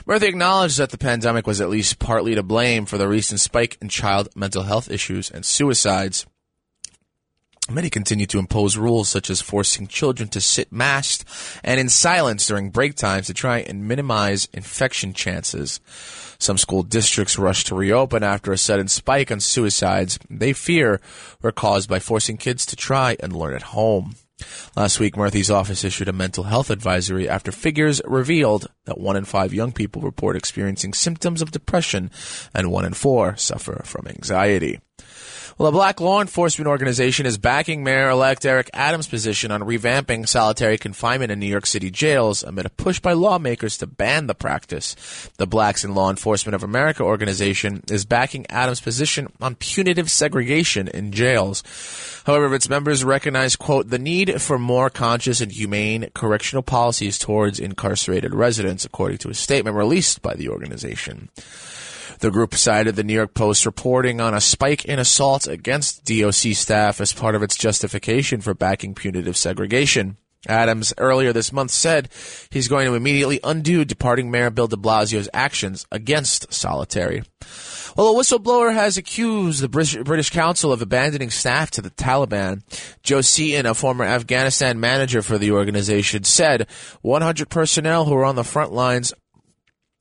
[0.03, 3.77] Murthy acknowledged that the pandemic was at least partly to blame for the recent spike
[3.81, 6.27] in child mental health issues and suicides.
[7.69, 11.25] Many continue to impose rules such as forcing children to sit masked
[11.65, 15.81] and in silence during break times to try and minimize infection chances.
[16.39, 21.01] Some school districts rush to reopen after a sudden spike on suicides they fear
[21.41, 24.15] were caused by forcing kids to try and learn at home.
[24.75, 29.25] Last week, Murthy's office issued a mental health advisory after figures revealed that one in
[29.25, 32.11] five young people report experiencing symptoms of depression
[32.53, 34.79] and one in four suffer from anxiety.
[35.59, 40.77] Well, a black law enforcement organization is backing Mayor-elect Eric Adams' position on revamping solitary
[40.77, 44.95] confinement in New York City jails amid a push by lawmakers to ban the practice.
[45.37, 50.89] The Blacks in Law Enforcement of America organization is backing Adams' position on punitive segregation
[50.89, 51.63] in jails.
[52.27, 57.59] However, its members recognize, quote, the need for more conscious and humane correctional policies towards
[57.59, 61.29] incarcerated residents, according to a statement released by the organization.
[62.19, 66.53] The group cited the New York Post reporting on a spike in assaults against DOC
[66.55, 70.17] staff as part of its justification for backing punitive segregation.
[70.47, 72.09] Adams earlier this month said
[72.49, 77.23] he's going to immediately undo departing Mayor Bill de Blasio's actions against solitary.
[77.95, 82.61] Well, a whistleblower has accused the British Council of abandoning staff to the Taliban.
[83.01, 86.67] Joe Seaton, a former Afghanistan manager for the organization, said
[87.01, 89.13] 100 personnel who were on the front lines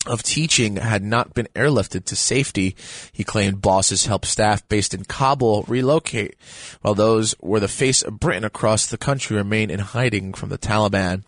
[0.08, 2.76] of teaching had not been airlifted to safety.
[3.12, 6.36] He claimed bosses helped staff based in Kabul relocate,
[6.82, 10.58] while those were the face of Britain across the country remain in hiding from the
[10.58, 11.24] Taliban.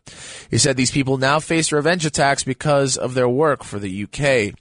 [0.51, 4.55] He said these people now face revenge attacks because of their work for the UK.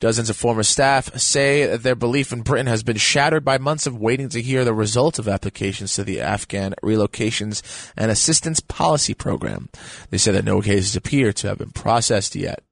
[0.00, 3.86] Dozens of former staff say that their belief in Britain has been shattered by months
[3.86, 7.62] of waiting to hear the results of applications to the Afghan Relocations
[7.96, 9.68] and Assistance Policy Program.
[10.10, 12.62] They say that no cases appear to have been processed yet.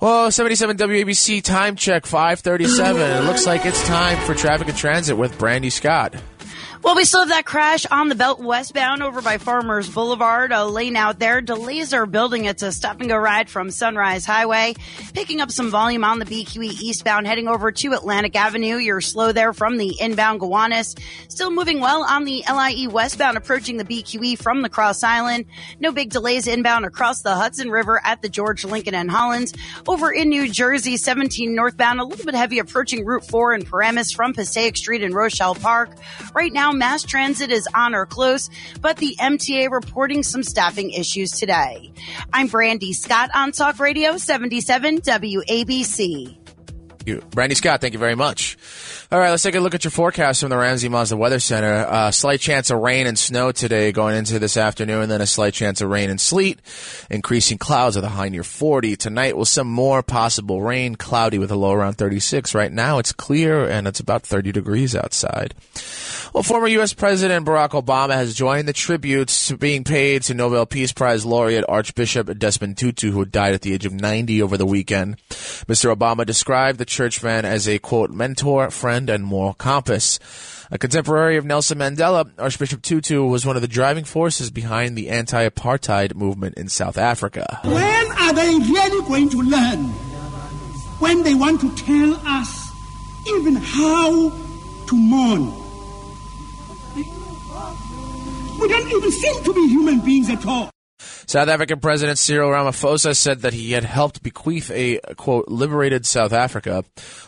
[0.00, 3.00] Well, 77 WABC time check 537.
[3.00, 6.14] it looks like it's time for traffic and transit with Brandy Scott.
[6.84, 10.52] Well, we still have that crash on the belt westbound over by Farmers Boulevard.
[10.52, 11.40] A lane out there.
[11.40, 12.44] Delays are building.
[12.44, 14.74] It's a stop and go ride from Sunrise Highway.
[15.14, 18.76] Picking up some volume on the BQE eastbound heading over to Atlantic Avenue.
[18.76, 20.94] You're slow there from the inbound Gowanus.
[21.28, 25.46] Still moving well on the LIE westbound approaching the BQE from the Cross Island.
[25.80, 29.54] No big delays inbound across the Hudson River at the George Lincoln and Holland.
[29.88, 34.12] Over in New Jersey, 17 northbound, a little bit heavy approaching Route 4 in Paramus
[34.12, 35.88] from Passaic Street and Rochelle Park.
[36.34, 38.50] Right now, mass transit is on or close,
[38.80, 41.92] but the MTA reporting some staffing issues today.
[42.32, 46.36] I'm Brandy Scott on Talk Radio 77 WABC.
[47.06, 47.22] You.
[47.30, 48.56] Brandy Scott, thank you very much.
[49.14, 51.86] All right, let's take a look at your forecast from the Ramsey Mazda Weather Center.
[51.88, 55.54] Uh, slight chance of rain and snow today going into this afternoon, then a slight
[55.54, 56.58] chance of rain and sleet.
[57.08, 58.96] Increasing clouds with a high near 40.
[58.96, 62.56] Tonight will some more possible rain, cloudy with a low around 36.
[62.56, 65.54] Right now it's clear and it's about 30 degrees outside.
[66.32, 66.92] Well, former U.S.
[66.92, 72.36] President Barack Obama has joined the tributes being paid to Nobel Peace Prize laureate Archbishop
[72.36, 75.16] Desmond Tutu, who died at the age of 90 over the weekend.
[75.28, 75.94] Mr.
[75.94, 80.18] Obama described the churchman as a quote mentor, friend, and moral compass.
[80.70, 85.10] A contemporary of Nelson Mandela, Archbishop Tutu was one of the driving forces behind the
[85.10, 87.60] anti-apartheid movement in South Africa.
[87.64, 89.84] When are they really going to learn?
[91.00, 92.70] When they want to tell us
[93.28, 94.30] even how
[94.86, 95.64] to mourn
[98.60, 100.70] we don't even seem to be human beings at all.
[101.26, 106.32] South African President Cyril Ramaphosa said that he had helped bequeath a, quote, liberated South
[106.32, 106.84] Africa.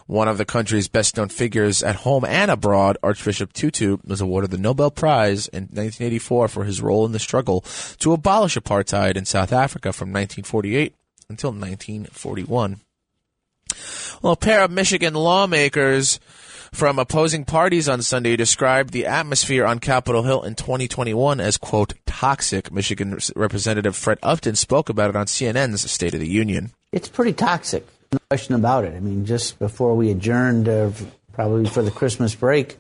[0.07, 4.51] One of the country's best known figures at home and abroad, Archbishop Tutu, was awarded
[4.51, 7.63] the Nobel Prize in 1984 for his role in the struggle
[7.99, 10.95] to abolish apartheid in South Africa from 1948
[11.29, 12.81] until 1941.
[14.23, 16.21] Well, a pair of Michigan lawmakers
[16.73, 21.95] from opposing parties on Sunday described the atmosphere on Capitol Hill in 2021 as, quote,
[22.07, 22.73] toxic.
[22.73, 26.71] Michigan Representative Fred Upton spoke about it on CNN's State of the Union.
[26.93, 28.95] It's pretty toxic, no question about it.
[28.95, 30.91] I mean, just before we adjourned, uh,
[31.33, 32.79] probably for the Christmas break,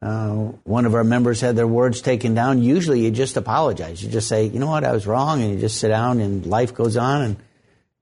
[0.00, 0.30] uh,
[0.64, 2.62] one of our members had their words taken down.
[2.62, 4.02] Usually you just apologize.
[4.02, 6.46] You just say, you know what, I was wrong, and you just sit down and
[6.46, 7.22] life goes on.
[7.22, 7.36] And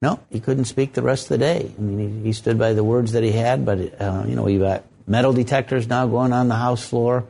[0.02, 1.70] no, he couldn't speak the rest of the day.
[1.76, 4.42] I mean, he, he stood by the words that he had, but, uh, you know,
[4.42, 7.24] we got metal detectors now going on the House floor.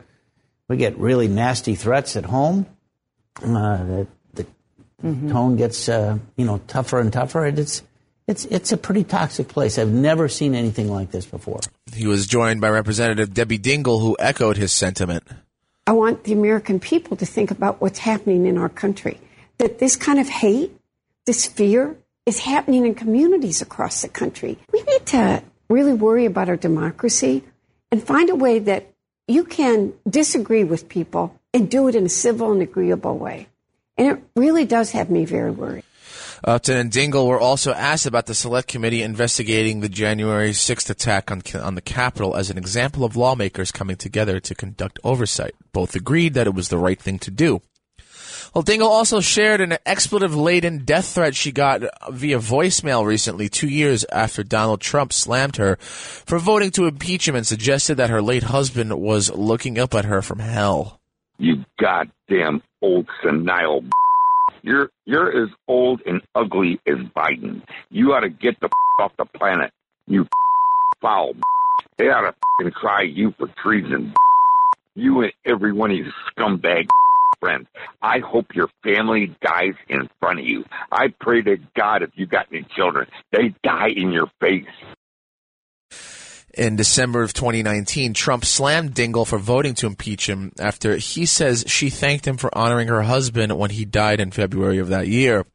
[0.67, 2.65] We get really nasty threats at home.
[3.41, 4.43] Uh, the, the
[5.03, 5.31] mm-hmm.
[5.31, 7.45] tone gets uh, you know tougher and tougher.
[7.45, 7.83] It's
[8.27, 9.77] it's it's a pretty toxic place.
[9.77, 11.61] I've never seen anything like this before.
[11.93, 15.23] He was joined by Representative Debbie Dingell, who echoed his sentiment.
[15.85, 19.19] I want the American people to think about what's happening in our country.
[19.59, 20.77] That this kind of hate,
[21.25, 24.57] this fear, is happening in communities across the country.
[24.73, 27.43] We need to really worry about our democracy
[27.91, 28.93] and find a way that
[29.27, 33.47] you can disagree with people and do it in a civil and agreeable way.
[33.97, 35.83] And it really does have me very worried.
[36.45, 40.89] Uh, Upton and Dingell were also asked about the select committee investigating the January 6th
[40.89, 45.55] attack on, on the Capitol as an example of lawmakers coming together to conduct oversight.
[45.73, 47.61] Both agreed that it was the right thing to do.
[48.53, 53.67] Well, Dingell also shared an expletive laden death threat she got via voicemail recently, two
[53.67, 58.21] years after Donald Trump slammed her for voting to impeach him and suggested that her
[58.21, 60.99] late husband was looking up at her from hell.
[61.37, 63.83] You goddamn old senile.
[64.63, 67.61] You're you're as old and ugly as Biden.
[67.89, 68.69] You ought to get the
[68.99, 69.71] off the planet.
[70.07, 70.27] You
[71.01, 71.35] foul.
[71.97, 74.13] They ought to try you for treason.
[74.95, 76.87] You and every one of you scumbag
[77.39, 77.67] friends.
[78.01, 80.65] I hope your family dies in front of you.
[80.91, 84.65] I pray to God if you've got any children, they die in your face.
[86.53, 91.63] In December of 2019, Trump slammed Dingell for voting to impeach him after he says
[91.67, 95.45] she thanked him for honoring her husband when he died in February of that year.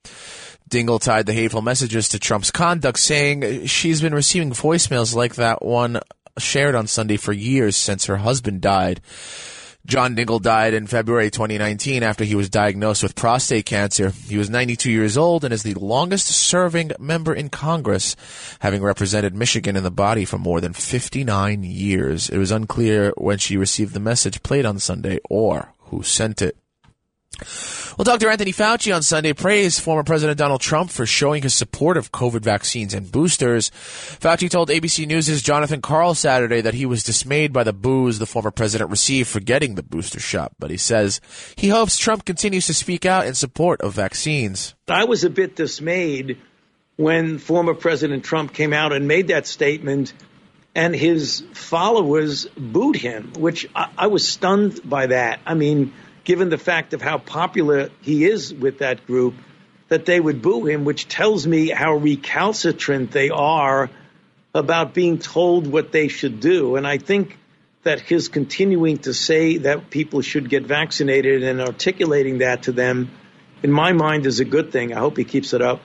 [0.70, 5.62] Dingell tied the hateful messages to Trump's conduct, saying she's been receiving voicemails like that
[5.62, 6.00] one
[6.38, 9.00] shared on Sunday for years since her husband died.
[9.84, 14.10] John Dingell died in February 2019 after he was diagnosed with prostate cancer.
[14.10, 18.14] He was 92 years old and is the longest serving member in Congress,
[18.60, 22.30] having represented Michigan in the body for more than 59 years.
[22.30, 26.56] It was unclear when she received the message played on Sunday or who sent it.
[27.98, 28.30] Well, Dr.
[28.30, 32.40] Anthony Fauci on Sunday praised former President Donald Trump for showing his support of COVID
[32.40, 33.70] vaccines and boosters.
[33.70, 38.26] Fauci told ABC News' Jonathan Karl Saturday that he was dismayed by the boos the
[38.26, 41.20] former president received for getting the booster shot, but he says
[41.56, 44.74] he hopes Trump continues to speak out in support of vaccines.
[44.88, 46.38] I was a bit dismayed
[46.96, 50.12] when former President Trump came out and made that statement
[50.74, 55.40] and his followers booed him, which I, I was stunned by that.
[55.44, 55.92] I mean,
[56.24, 59.34] given the fact of how popular he is with that group,
[59.88, 63.90] that they would boo him, which tells me how recalcitrant they are
[64.54, 66.76] about being told what they should do.
[66.76, 67.38] And I think
[67.82, 73.10] that his continuing to say that people should get vaccinated and articulating that to them,
[73.62, 74.94] in my mind, is a good thing.
[74.94, 75.82] I hope he keeps it up.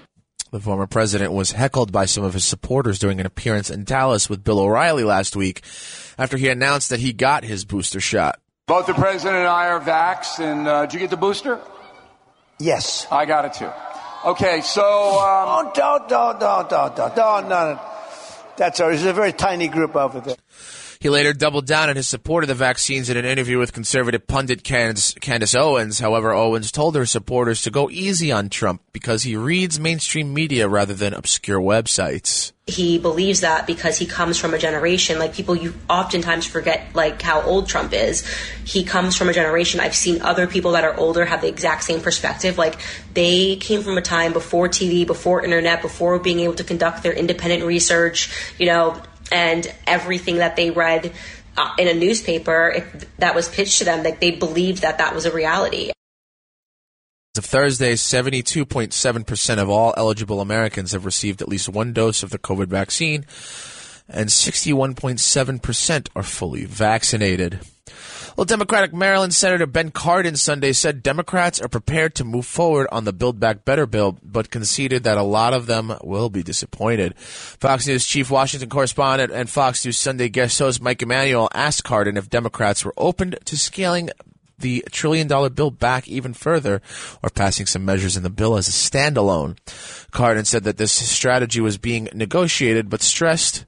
[0.51, 4.29] The former president was heckled by some of his supporters during an appearance in Dallas
[4.29, 5.63] with Bill O'Reilly last week
[6.17, 8.39] after he announced that he got his booster shot.
[8.67, 11.61] Both the president and I are vaxxed, and uh, did you get the booster?
[12.59, 13.07] Yes.
[13.09, 13.71] I got it too.
[14.25, 14.83] Okay, so.
[14.83, 17.79] Um, oh, don't, don't, don't, don't, don't, don't, no.
[18.57, 18.89] That's all.
[18.89, 20.35] There's a very tiny group over there.
[20.99, 24.25] He later doubled down on his support of the vaccines in an interview with conservative
[24.27, 25.99] pundit Candace, Candace, Owens.
[25.99, 30.67] However, Owens told her supporters to go easy on Trump because he reads mainstream media
[30.67, 32.51] rather than obscure websites.
[32.65, 37.21] He believes that because he comes from a generation, like people you oftentimes forget, like
[37.21, 38.27] how old Trump is.
[38.65, 39.79] He comes from a generation.
[39.79, 42.57] I've seen other people that are older have the exact same perspective.
[42.57, 42.75] Like
[43.13, 47.13] they came from a time before TV, before internet, before being able to conduct their
[47.13, 49.01] independent research, you know,
[49.31, 51.11] and everything that they read
[51.57, 55.15] uh, in a newspaper if that was pitched to them like they believed that that
[55.15, 55.91] was a reality
[57.37, 62.39] of Thursday, 72.7% of all eligible Americans have received at least one dose of the
[62.39, 63.25] COVID vaccine,
[64.09, 67.59] and 61.7% are fully vaccinated.
[68.35, 73.03] Well, Democratic Maryland Senator Ben Cardin Sunday said Democrats are prepared to move forward on
[73.03, 77.17] the Build Back Better bill, but conceded that a lot of them will be disappointed.
[77.17, 82.17] Fox News chief Washington correspondent and Fox News Sunday guest host Mike Emanuel asked Cardin
[82.17, 84.09] if Democrats were open to scaling
[84.59, 86.81] the trillion dollar bill back even further
[87.23, 89.57] or passing some measures in the bill as a standalone.
[90.11, 93.65] Cardin said that this strategy was being negotiated, but stressed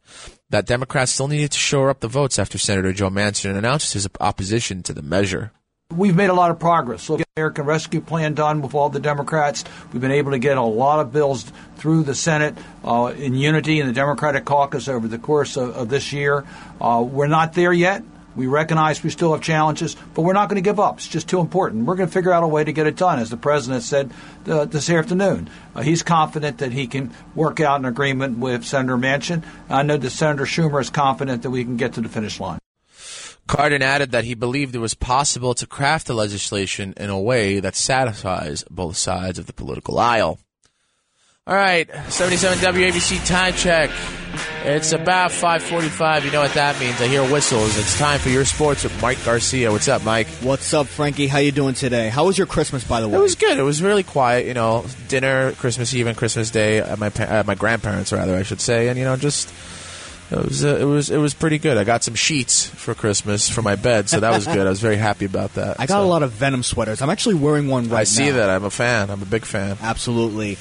[0.49, 4.07] that Democrats still needed to shore up the votes after Senator Joe Manchin announced his
[4.19, 5.51] opposition to the measure.
[5.95, 7.07] We've made a lot of progress.
[7.07, 9.63] The American Rescue Plan done with all the Democrats.
[9.91, 13.79] We've been able to get a lot of bills through the Senate uh, in unity
[13.79, 16.45] in the Democratic caucus over the course of, of this year.
[16.79, 18.03] Uh, we're not there yet.
[18.35, 20.97] We recognize we still have challenges, but we're not going to give up.
[20.97, 21.85] It's just too important.
[21.85, 24.11] We're going to figure out a way to get it done, as the president said
[24.47, 25.49] uh, this afternoon.
[25.75, 29.43] Uh, he's confident that he can work out an agreement with Senator Manchin.
[29.69, 32.59] I know that Senator Schumer is confident that we can get to the finish line.
[33.47, 37.59] Cardin added that he believed it was possible to craft the legislation in a way
[37.59, 40.37] that satisfies both sides of the political aisle.
[41.47, 43.89] All right, 77 WABC time check.
[44.65, 46.25] It's about 5:45.
[46.25, 46.99] You know what that means.
[47.01, 47.77] I hear whistles.
[47.77, 49.71] It's time for your sports with Mike Garcia.
[49.71, 50.27] What's up, Mike?
[50.41, 51.27] What's up, Frankie?
[51.27, 52.09] How you doing today?
[52.09, 53.15] How was your Christmas, by the way?
[53.15, 53.57] It was good.
[53.57, 54.45] It was really quiet.
[54.47, 58.43] You know, dinner, Christmas Eve, and Christmas Day at my at my grandparents, rather, I
[58.43, 59.49] should say, and you know, just
[60.31, 61.77] it was uh, it was it was pretty good.
[61.77, 64.67] I got some sheets for Christmas for my bed, so that was good.
[64.67, 65.79] I was very happy about that.
[65.79, 66.03] I got so.
[66.03, 67.01] a lot of Venom sweaters.
[67.01, 67.97] I'm actually wearing one right now.
[67.97, 68.35] I see now.
[68.37, 68.49] that.
[68.49, 69.09] I'm a fan.
[69.09, 69.77] I'm a big fan.
[69.81, 70.57] Absolutely.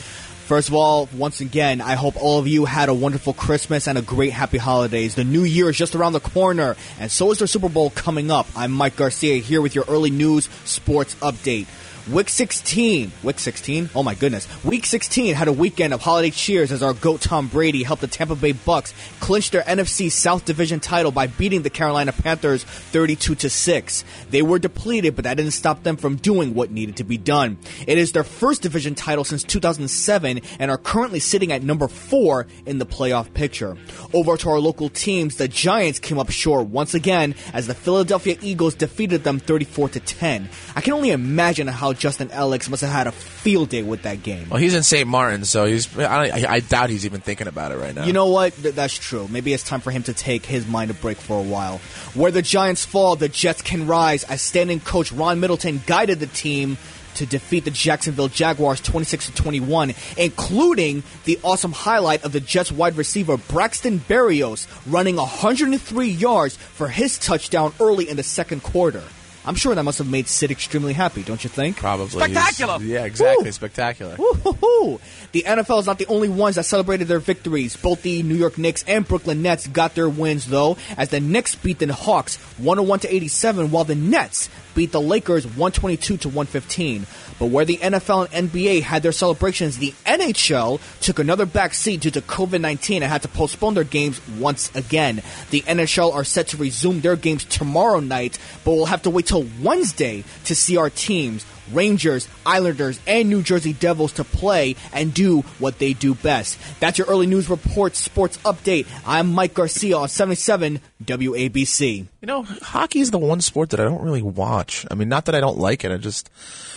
[0.49, 3.99] First of all, once again, I hope all of you had a wonderful Christmas and
[3.99, 5.15] a great happy holidays.
[5.15, 8.31] The new year is just around the corner, and so is the Super Bowl coming
[8.31, 8.47] up.
[8.57, 11.67] I'm Mike Garcia here with your early news sports update.
[12.13, 16.73] Week 16, week 16, oh my goodness, week 16 had a weekend of holiday cheers
[16.73, 20.81] as our GOAT Tom Brady helped the Tampa Bay Bucks clinch their NFC South Division
[20.81, 24.05] title by beating the Carolina Panthers 32 to 6.
[24.31, 27.59] They were depleted, but that didn't stop them from doing what needed to be done.
[27.87, 32.47] It is their first division title since 2007 and are currently sitting at number 4
[32.65, 33.77] in the playoff picture.
[34.15, 38.39] Over to our local teams, the Giants came up short once again as the Philadelphia
[38.41, 40.49] Eagles defeated them 34 to 10.
[40.75, 44.23] I can only imagine how Justin Alex must have had a field day with that
[44.23, 44.49] game.
[44.49, 45.07] Well, he's in St.
[45.09, 45.99] Martin, so he's.
[45.99, 48.05] I, I, I doubt he's even thinking about it right now.
[48.05, 48.55] You know what?
[48.55, 49.29] Th- that's true.
[49.29, 51.79] Maybe it's time for him to take his mind a break for a while.
[52.15, 56.27] Where the Giants fall, the Jets can rise as standing coach Ron Middleton guided the
[56.27, 56.79] team
[57.15, 62.71] to defeat the Jacksonville Jaguars 26 to 21, including the awesome highlight of the Jets
[62.71, 69.03] wide receiver Braxton Berrios running 103 yards for his touchdown early in the second quarter.
[69.49, 71.79] I'm sure that must have made Sid extremely happy, don't you think?
[71.79, 72.09] Probably.
[72.09, 72.79] Spectacular!
[72.83, 73.47] Yeah, exactly.
[73.47, 73.53] Woo!
[73.53, 74.15] Spectacular.
[74.19, 75.01] Woo-hoo-hoo.
[75.33, 77.75] The NFL is not the only ones that celebrated their victories.
[77.75, 81.55] Both the New York Knicks and Brooklyn Nets got their wins, though, as the Knicks
[81.55, 87.05] beat the Hawks 101 to 87, while the Nets beat the Lakers 122 to 115.
[87.41, 92.03] But where the NFL and NBA had their celebrations, the NHL took another back seat
[92.03, 95.21] due to COVID 19 and had to postpone their games once again.
[95.51, 99.27] The NHL are set to resume their games tomorrow night, but we'll have to wait
[99.27, 101.45] till Wednesday to see our teams.
[101.73, 106.59] Rangers, Islanders, and New Jersey Devils to play and do what they do best.
[106.81, 108.87] That's your early news report, sports update.
[109.07, 112.07] I'm Mike Garcia on 77 WABC.
[112.21, 114.87] You know, hockey is the one sport that I don't really watch.
[114.91, 115.93] I mean, not that I don't like it.
[115.93, 116.31] I just,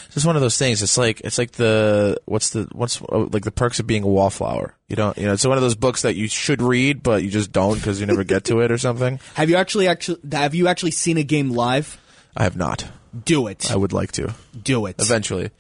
[0.06, 0.82] it's just one of those things.
[0.82, 4.08] It's like, it's like the, what's the, what's, oh, like the perks of being a
[4.08, 4.76] wallflower.
[4.88, 7.30] You don't, you know, it's one of those books that you should read, but you
[7.30, 9.20] just don't because you never get to it or something.
[9.36, 12.00] Have you actually, actually, have you actually seen a game live?
[12.36, 12.86] I have not.
[13.26, 13.72] Do it.
[13.72, 14.34] I would like to.
[14.62, 14.96] Do it.
[15.00, 15.52] Eventually.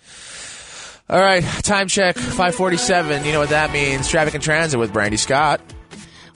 [1.10, 3.26] All right, time check, 547.
[3.26, 4.08] You know what that means.
[4.08, 5.60] Traffic and transit with Brandy Scott.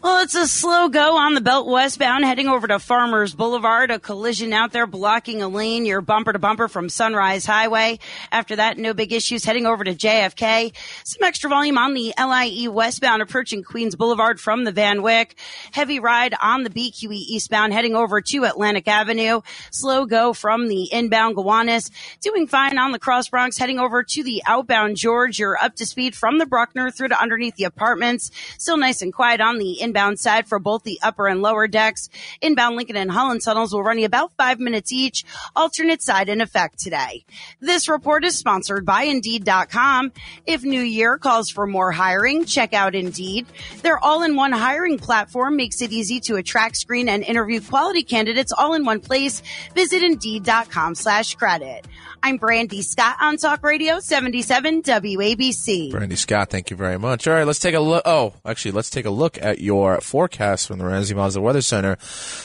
[0.06, 3.90] Well, it's a slow go on the belt westbound heading over to Farmers Boulevard.
[3.90, 5.88] A collision out there blocking a lane.
[5.88, 7.98] You're bumper to bumper from Sunrise Highway.
[8.32, 10.76] After that, no big issues heading over to JFK.
[11.04, 15.34] Some extra volume on the LIE westbound approaching Queens Boulevard from the Van Wyck.
[15.72, 19.42] Heavy ride on the BQE eastbound heading over to Atlantic Avenue.
[19.72, 21.90] Slow go from the inbound Gowanus.
[22.22, 25.40] Doing fine on the Cross Bronx heading over to the outbound George.
[25.40, 28.30] You're up to speed from the Bruckner through to underneath the apartments.
[28.60, 32.10] Still nice and quiet on the inbound side for both the upper and lower decks.
[32.42, 35.24] Inbound Lincoln and Holland tunnels will run you about five minutes each.
[35.56, 37.26] Alternate side in effect today.
[37.60, 40.12] This report is sponsored by Indeed.com.
[40.46, 43.46] If New Year calls for more hiring, check out Indeed.
[43.82, 48.74] Their all-in-one hiring platform makes it easy to attract, screen, and interview quality candidates all
[48.74, 49.42] in one place.
[49.74, 51.86] Visit Indeed.com slash credit.
[52.26, 55.92] I'm Brandy Scott on Talk Radio 77 WABC.
[55.92, 57.28] Brandy Scott, thank you very much.
[57.28, 58.02] All right, let's take a look.
[58.04, 62.00] Oh, actually, let's take a look at your forecast from the Ramsey Mazda Weather Center.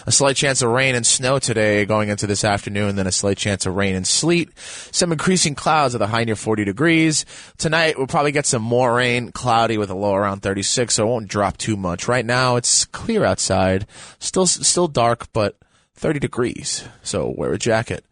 [0.06, 3.38] A slight chance of rain and snow today going into this afternoon, then a slight
[3.38, 4.50] chance of rain and sleet.
[4.58, 7.24] Some increasing clouds at a high near 40 degrees.
[7.56, 11.10] Tonight, we'll probably get some more rain, cloudy with a low around 36, so it
[11.10, 12.06] won't drop too much.
[12.06, 13.86] Right now, it's clear outside.
[14.18, 15.56] Still, still dark, but
[15.94, 18.04] 30 degrees, so wear a jacket.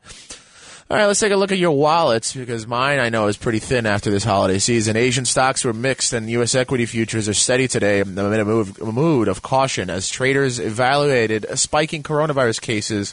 [0.90, 3.58] All right, let's take a look at your wallets because mine I know is pretty
[3.58, 4.96] thin after this holiday season.
[4.96, 6.54] Asian stocks were mixed and U.S.
[6.54, 12.02] equity futures are steady today amid a, move, mood of caution as traders evaluated spiking
[12.02, 13.12] coronavirus cases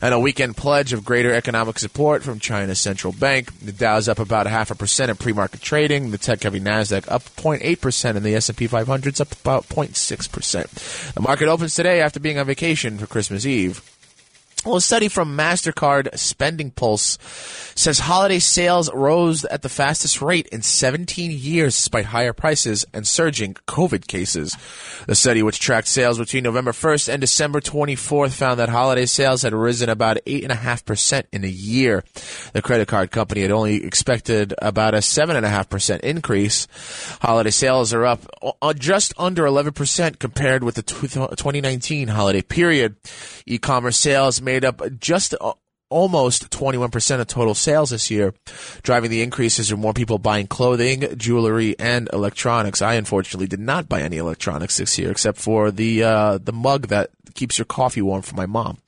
[0.00, 3.52] and a weekend pledge of greater economic support from China's central bank.
[3.60, 6.12] The Dow's up about half a percent in pre-market trading.
[6.12, 10.70] The tech-heavy Nasdaq up 0.8 percent, and the S&P 500's up about 0.6 percent.
[11.14, 13.89] The market opens today after being on vacation for Christmas Eve.
[14.64, 17.16] Well, a study from MasterCard Spending Pulse
[17.74, 23.08] says holiday sales rose at the fastest rate in 17 years despite higher prices and
[23.08, 24.54] surging COVID cases.
[25.06, 29.40] The study, which tracked sales between November 1st and December 24th, found that holiday sales
[29.42, 32.04] had risen about 8.5% in a year.
[32.52, 36.68] The credit card company had only expected about a 7.5% increase.
[37.22, 38.20] Holiday sales are up
[38.60, 42.96] uh, just under 11% compared with the 2019 holiday period.
[43.46, 45.34] E-commerce sales made up just
[45.90, 48.32] almost 21% of total sales this year.
[48.82, 52.80] Driving the increases are more people buying clothing, jewelry, and electronics.
[52.80, 56.88] I unfortunately did not buy any electronics this year except for the uh, the mug
[56.88, 58.78] that keeps your coffee warm for my mom.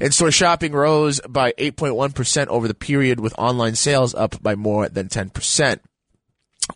[0.00, 5.08] In-store shopping rose by 8.1% over the period with online sales up by more than
[5.08, 5.78] 10%.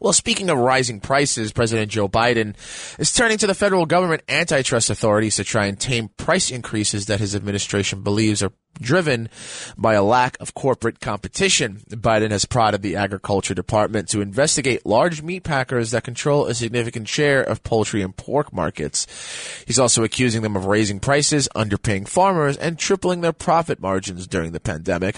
[0.01, 2.55] Well, speaking of rising prices, President Joe Biden
[2.99, 7.21] is turning to the federal government antitrust authorities to try and tame price increases that
[7.21, 9.29] his administration believes are driven
[9.77, 11.83] by a lack of corporate competition.
[11.91, 17.09] Biden has prodded the Agriculture Department to investigate large meat packers that control a significant
[17.09, 19.07] share of poultry and pork markets.
[19.67, 24.53] He's also accusing them of raising prices, underpaying farmers, and tripling their profit margins during
[24.53, 25.17] the pandemic.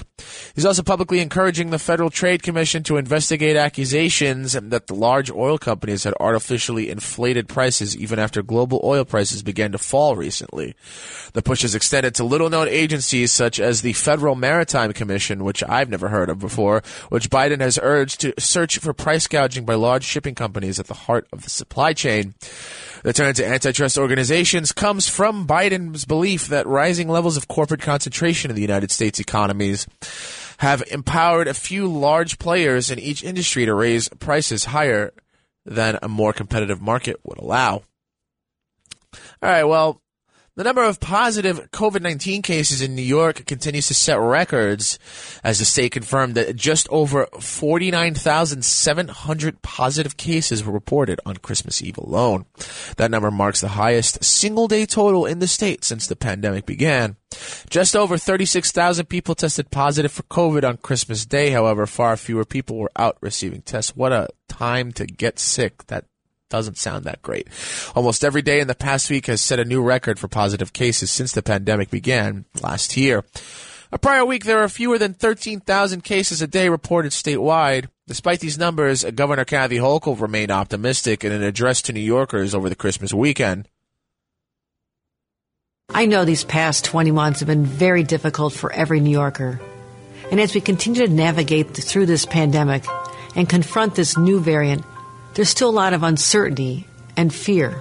[0.54, 5.58] He's also publicly encouraging the Federal Trade Commission to investigate accusations that the large oil
[5.58, 10.74] companies had artificially inflated prices even after global oil prices began to fall recently.
[11.32, 15.64] The push is extended to little known agencies such as the Federal Maritime Commission, which
[15.64, 19.76] I've never heard of before, which Biden has urged to search for price gouging by
[19.76, 22.34] large shipping companies at the heart of the supply chain.
[23.02, 28.50] The turn to antitrust organizations comes from Biden's belief that rising levels of corporate concentration
[28.50, 29.86] in the United States economies
[30.58, 35.14] have empowered a few large players in each industry to raise prices higher
[35.64, 37.84] than a more competitive market would allow.
[39.42, 40.02] All right, well,
[40.60, 44.98] the number of positive COVID 19 cases in New York continues to set records
[45.42, 51.96] as the state confirmed that just over 49,700 positive cases were reported on Christmas Eve
[51.96, 52.44] alone.
[52.98, 57.16] That number marks the highest single day total in the state since the pandemic began.
[57.70, 61.52] Just over 36,000 people tested positive for COVID on Christmas Day.
[61.52, 63.96] However, far fewer people were out receiving tests.
[63.96, 65.86] What a time to get sick.
[65.86, 66.04] That
[66.50, 67.48] doesn't sound that great.
[67.94, 71.10] Almost every day in the past week has set a new record for positive cases
[71.10, 73.24] since the pandemic began last year.
[73.92, 77.86] A prior week, there are fewer than 13,000 cases a day reported statewide.
[78.06, 82.68] Despite these numbers, Governor Kathy Hochul remained optimistic in an address to New Yorkers over
[82.68, 83.68] the Christmas weekend.
[85.92, 89.60] I know these past 20 months have been very difficult for every New Yorker.
[90.30, 92.84] And as we continue to navigate through this pandemic
[93.34, 94.84] and confront this new variant,
[95.40, 96.86] there's still a lot of uncertainty
[97.16, 97.80] and fear.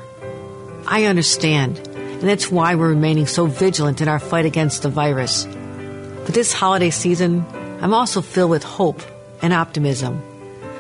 [0.88, 5.44] I understand, and that's why we're remaining so vigilant in our fight against the virus.
[5.44, 7.46] But this holiday season,
[7.82, 9.02] I'm also filled with hope
[9.42, 10.24] and optimism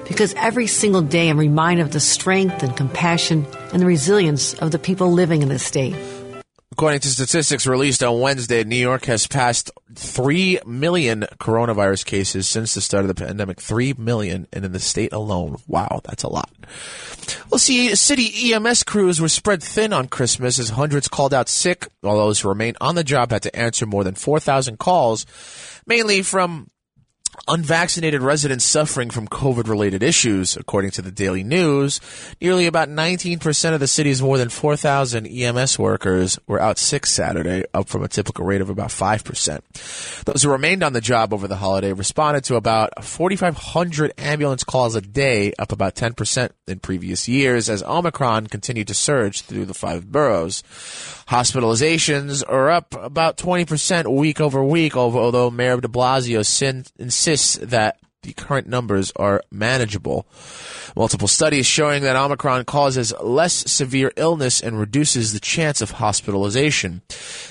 [0.07, 4.71] because every single day I'm reminded of the strength and compassion and the resilience of
[4.71, 5.97] the people living in this state.
[6.79, 12.73] According to statistics released on Wednesday, New York has passed 3 million coronavirus cases since
[12.73, 13.59] the start of the pandemic.
[13.59, 15.57] 3 million, and in the state alone.
[15.67, 16.49] Wow, that's a lot.
[17.51, 21.85] Well, see, city EMS crews were spread thin on Christmas as hundreds called out sick,
[21.99, 25.25] while those who remained on the job had to answer more than 4,000 calls,
[25.85, 26.71] mainly from
[27.49, 30.55] unvaccinated residents suffering from COVID related issues.
[30.55, 31.99] According to the Daily News,
[32.39, 37.65] nearly about 19% of the city's more than 4,000 EMS workers were out sick Saturday,
[37.73, 40.23] up from a typical rate of about 5%.
[40.25, 44.95] Those who remained on the job over the holiday responded to about 4,500 ambulance calls
[44.95, 49.73] a day, up about 10% in previous years as Omicron continued to surge through the
[49.73, 50.61] five boroughs.
[51.27, 56.85] Hospitalizations are up about 20% week over week, although Mayor de Blasio sin-
[57.39, 60.27] insists that the current numbers are manageable.
[60.95, 67.01] Multiple studies showing that Omicron causes less severe illness and reduces the chance of hospitalization.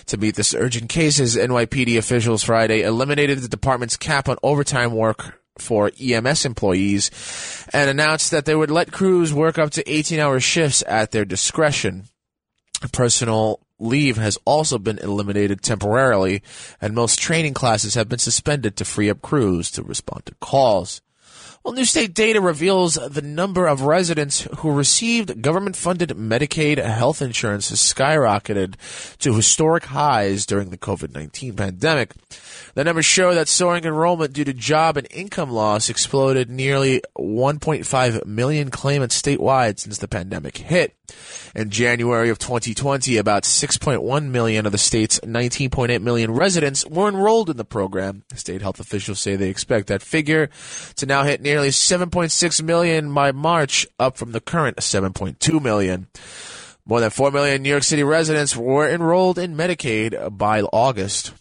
[0.06, 4.92] To meet the surge in cases, NYPD officials Friday eliminated the department's cap on overtime
[4.92, 7.10] work for EMS employees
[7.72, 11.24] and announced that they would let crews work up to 18 hour shifts at their
[11.24, 12.04] discretion.
[12.92, 16.42] Personal leave has also been eliminated temporarily,
[16.80, 21.00] and most training classes have been suspended to free up crews to respond to calls.
[21.64, 27.20] Well, new state data reveals the number of residents who received government funded Medicaid health
[27.20, 28.76] insurance has skyrocketed
[29.18, 32.14] to historic highs during the COVID 19 pandemic.
[32.74, 38.24] The numbers show that soaring enrollment due to job and income loss exploded nearly 1.5
[38.24, 40.94] million claimants statewide since the pandemic hit.
[41.54, 47.50] In January of 2020, about 6.1 million of the state's 19.8 million residents were enrolled
[47.50, 48.24] in the program.
[48.34, 50.50] State health officials say they expect that figure
[50.96, 56.06] to now hit nearly 7.6 million by March, up from the current 7.2 million.
[56.86, 61.32] More than 4 million New York City residents were enrolled in Medicaid by August.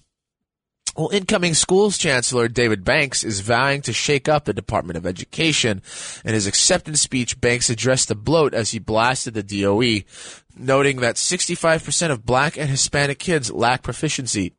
[0.97, 5.83] Well, incoming schools chancellor David Banks is vowing to shake up the Department of Education.
[6.25, 10.05] In his acceptance speech, Banks addressed the bloat as he blasted the DOE,
[10.57, 14.53] noting that 65% of black and Hispanic kids lack proficiency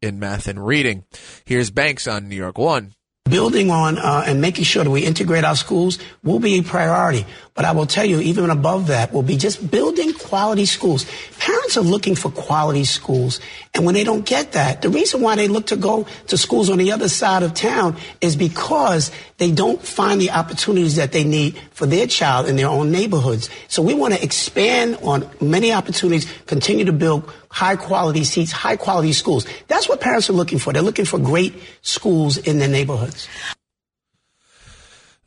[0.00, 1.04] in math and reading.
[1.44, 2.94] Here's Banks on New York One
[3.30, 7.24] building on uh, and making sure that we integrate our schools will be a priority.
[7.54, 11.04] But I will tell you, even above that, will be just building quality schools.
[11.38, 13.40] Parents are looking for quality schools.
[13.74, 16.70] And when they don't get that, the reason why they look to go to schools
[16.70, 21.24] on the other side of town is because they don't find the opportunities that they
[21.24, 23.50] need for their child in their own neighborhoods.
[23.68, 28.76] So we want to expand on many opportunities, continue to build high quality seats, high
[28.76, 29.46] quality schools.
[29.66, 30.72] That's what parents are looking for.
[30.72, 33.28] They're looking for great schools in their neighborhoods.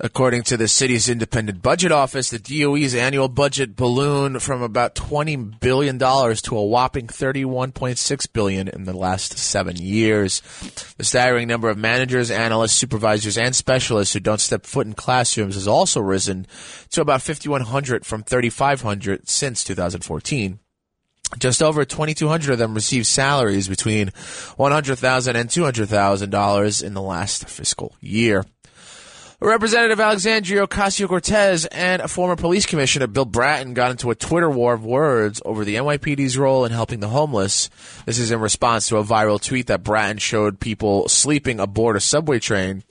[0.06, 5.62] According to the city's independent budget office, the DOE's annual budget ballooned from about $20
[5.62, 10.42] billion to a whopping 31.6 billion in the last seven years.
[10.98, 15.56] The staggering number of managers, analysts, supervisors, and specialists who don't step foot in classrooms
[15.56, 16.48] has also risen
[16.90, 20.60] to about 5,100 from 3,500 since 2014.
[21.40, 27.96] Just over 2,200 of them received salaries between $100,000 and $200,000 in the last fiscal
[28.02, 28.44] year.
[29.44, 34.74] Representative Alexandria Ocasio Cortez and former police commissioner Bill Bratton got into a Twitter war
[34.74, 37.70] of words over the NYPD's role in helping the homeless.
[38.06, 42.00] This is in response to a viral tweet that Bratton showed people sleeping aboard a
[42.00, 42.84] subway train.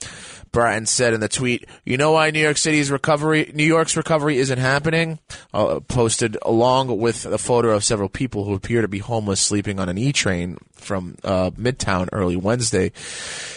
[0.53, 4.36] Bratton said in the tweet, "You know why New York City's recovery, New York's recovery
[4.36, 5.18] isn't happening."
[5.55, 9.80] Uh, posted along with a photo of several people who appear to be homeless sleeping
[9.80, 12.92] on an E train from uh, Midtown early Wednesday.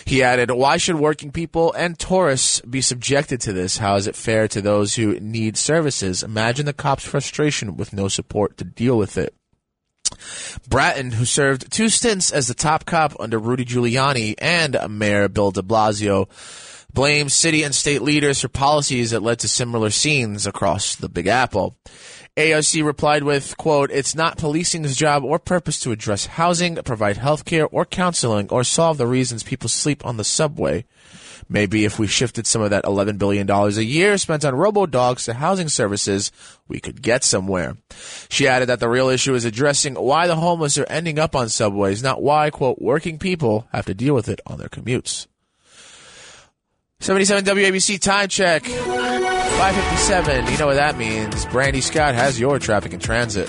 [0.06, 3.78] He added, "Why should working people and tourists be subjected to this?
[3.78, 6.24] How is it fair to those who need services?
[6.24, 9.34] Imagine the cops' frustration with no support to deal with it."
[10.70, 15.52] Bratton, who served two stints as the top cop under Rudy Giuliani and Mayor Bill
[15.52, 16.28] de Blasio,
[16.96, 21.28] blames city and state leaders for policies that led to similar scenes across the Big
[21.28, 21.78] Apple.
[22.38, 27.46] AOC replied with, quote, It's not policing's job or purpose to address housing, provide health
[27.46, 30.86] care or counseling, or solve the reasons people sleep on the subway.
[31.50, 35.34] Maybe if we shifted some of that $11 billion a year spent on robo-dogs to
[35.34, 36.32] housing services,
[36.68, 37.76] we could get somewhere.
[38.30, 41.50] She added that the real issue is addressing why the homeless are ending up on
[41.50, 45.28] subways, not why, quote, working people have to deal with it on their commutes.
[47.06, 48.66] 77 WABC time check.
[48.66, 50.52] 557.
[50.52, 51.46] You know what that means.
[51.46, 53.48] Brandy Scott has your traffic and transit.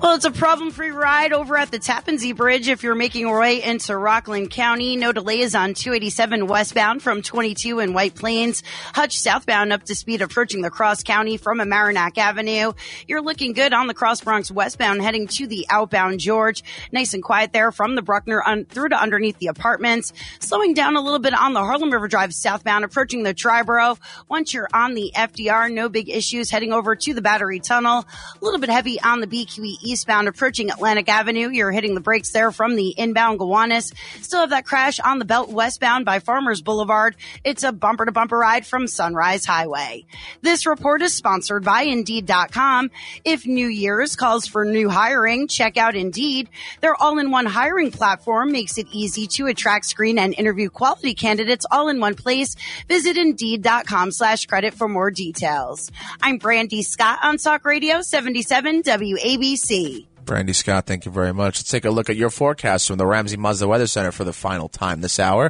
[0.00, 3.20] Well, it's a problem free ride over at the Tappan Zee Bridge if you're making
[3.20, 4.96] your way into Rockland County.
[4.96, 8.62] No delays on 287 westbound from 22 in White Plains.
[8.94, 12.72] Hutch southbound up to speed approaching the Cross County from Mamaroneck Avenue.
[13.08, 16.64] You're looking good on the Cross Bronx westbound heading to the outbound George.
[16.92, 20.14] Nice and quiet there from the Bruckner un- through to underneath the apartments.
[20.38, 23.98] Slowing down a little bit on the Harlem River Drive southbound approaching the Triborough.
[24.30, 28.06] Once you're on the FDR, no big issues heading over to the Battery Tunnel.
[28.40, 31.50] A little bit heavy on the BQE eastbound approaching Atlantic Avenue.
[31.50, 33.92] You're hitting the brakes there from the inbound Gowanus.
[34.20, 37.16] Still have that crash on the belt westbound by Farmers Boulevard.
[37.44, 40.04] It's a bumper to bumper ride from Sunrise Highway.
[40.42, 42.90] This report is sponsored by Indeed.com.
[43.24, 46.48] If New Year's calls for new hiring, check out Indeed.
[46.80, 51.88] Their all-in-one hiring platform makes it easy to attract, screen, and interview quality candidates all
[51.88, 52.54] in one place.
[52.88, 55.90] Visit Indeed.com slash credit for more details.
[56.22, 59.79] I'm Brandy Scott on Talk Radio 77 WABC.
[60.24, 61.58] Brandy Scott, thank you very much.
[61.58, 64.32] Let's take a look at your forecast from the Ramsey Mazda Weather Center for the
[64.32, 65.46] final time this hour.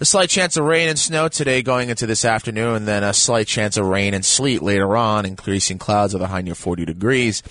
[0.00, 3.12] A slight chance of rain and snow today going into this afternoon, and then a
[3.12, 6.86] slight chance of rain and sleet later on, increasing clouds with a high near 40
[6.86, 7.42] degrees.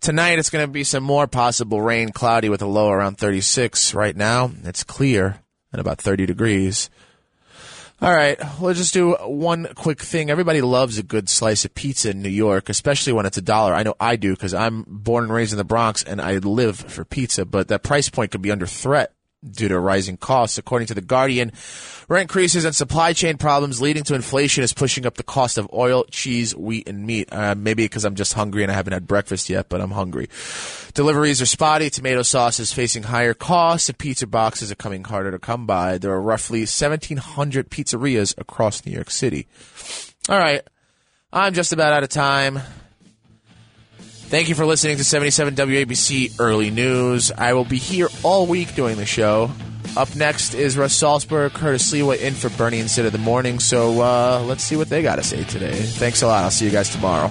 [0.00, 3.92] Tonight, it's going to be some more possible rain, cloudy with a low around 36.
[3.92, 5.40] Right now, it's clear
[5.72, 6.88] and about 30 degrees.
[8.00, 10.30] All right, let's just do one quick thing.
[10.30, 13.74] Everybody loves a good slice of pizza in New York, especially when it's a dollar.
[13.74, 16.78] I know I do because I'm born and raised in the Bronx and I live
[16.78, 19.14] for pizza, but that price point could be under threat
[19.48, 20.58] due to rising costs.
[20.58, 21.52] According to The Guardian,
[22.08, 25.68] rent increases and supply chain problems leading to inflation is pushing up the cost of
[25.72, 27.32] oil, cheese, wheat, and meat.
[27.32, 30.28] Uh, maybe because I'm just hungry and I haven't had breakfast yet, but I'm hungry.
[30.94, 31.90] Deliveries are spotty.
[31.90, 35.98] Tomato sauce is facing higher costs and pizza boxes are coming harder to come by.
[35.98, 39.46] There are roughly 1,700 pizzerias across New York City.
[40.28, 40.62] All right.
[41.32, 42.60] I'm just about out of time.
[44.28, 47.32] Thank you for listening to 77 WABC Early News.
[47.32, 49.50] I will be here all week doing the show.
[49.96, 53.58] Up next is Russ Salzberg, Curtis Sliwa in for Bernie instead of the Morning.
[53.58, 55.72] So uh, let's see what they got to say today.
[55.72, 56.44] Thanks a lot.
[56.44, 57.30] I'll see you guys tomorrow.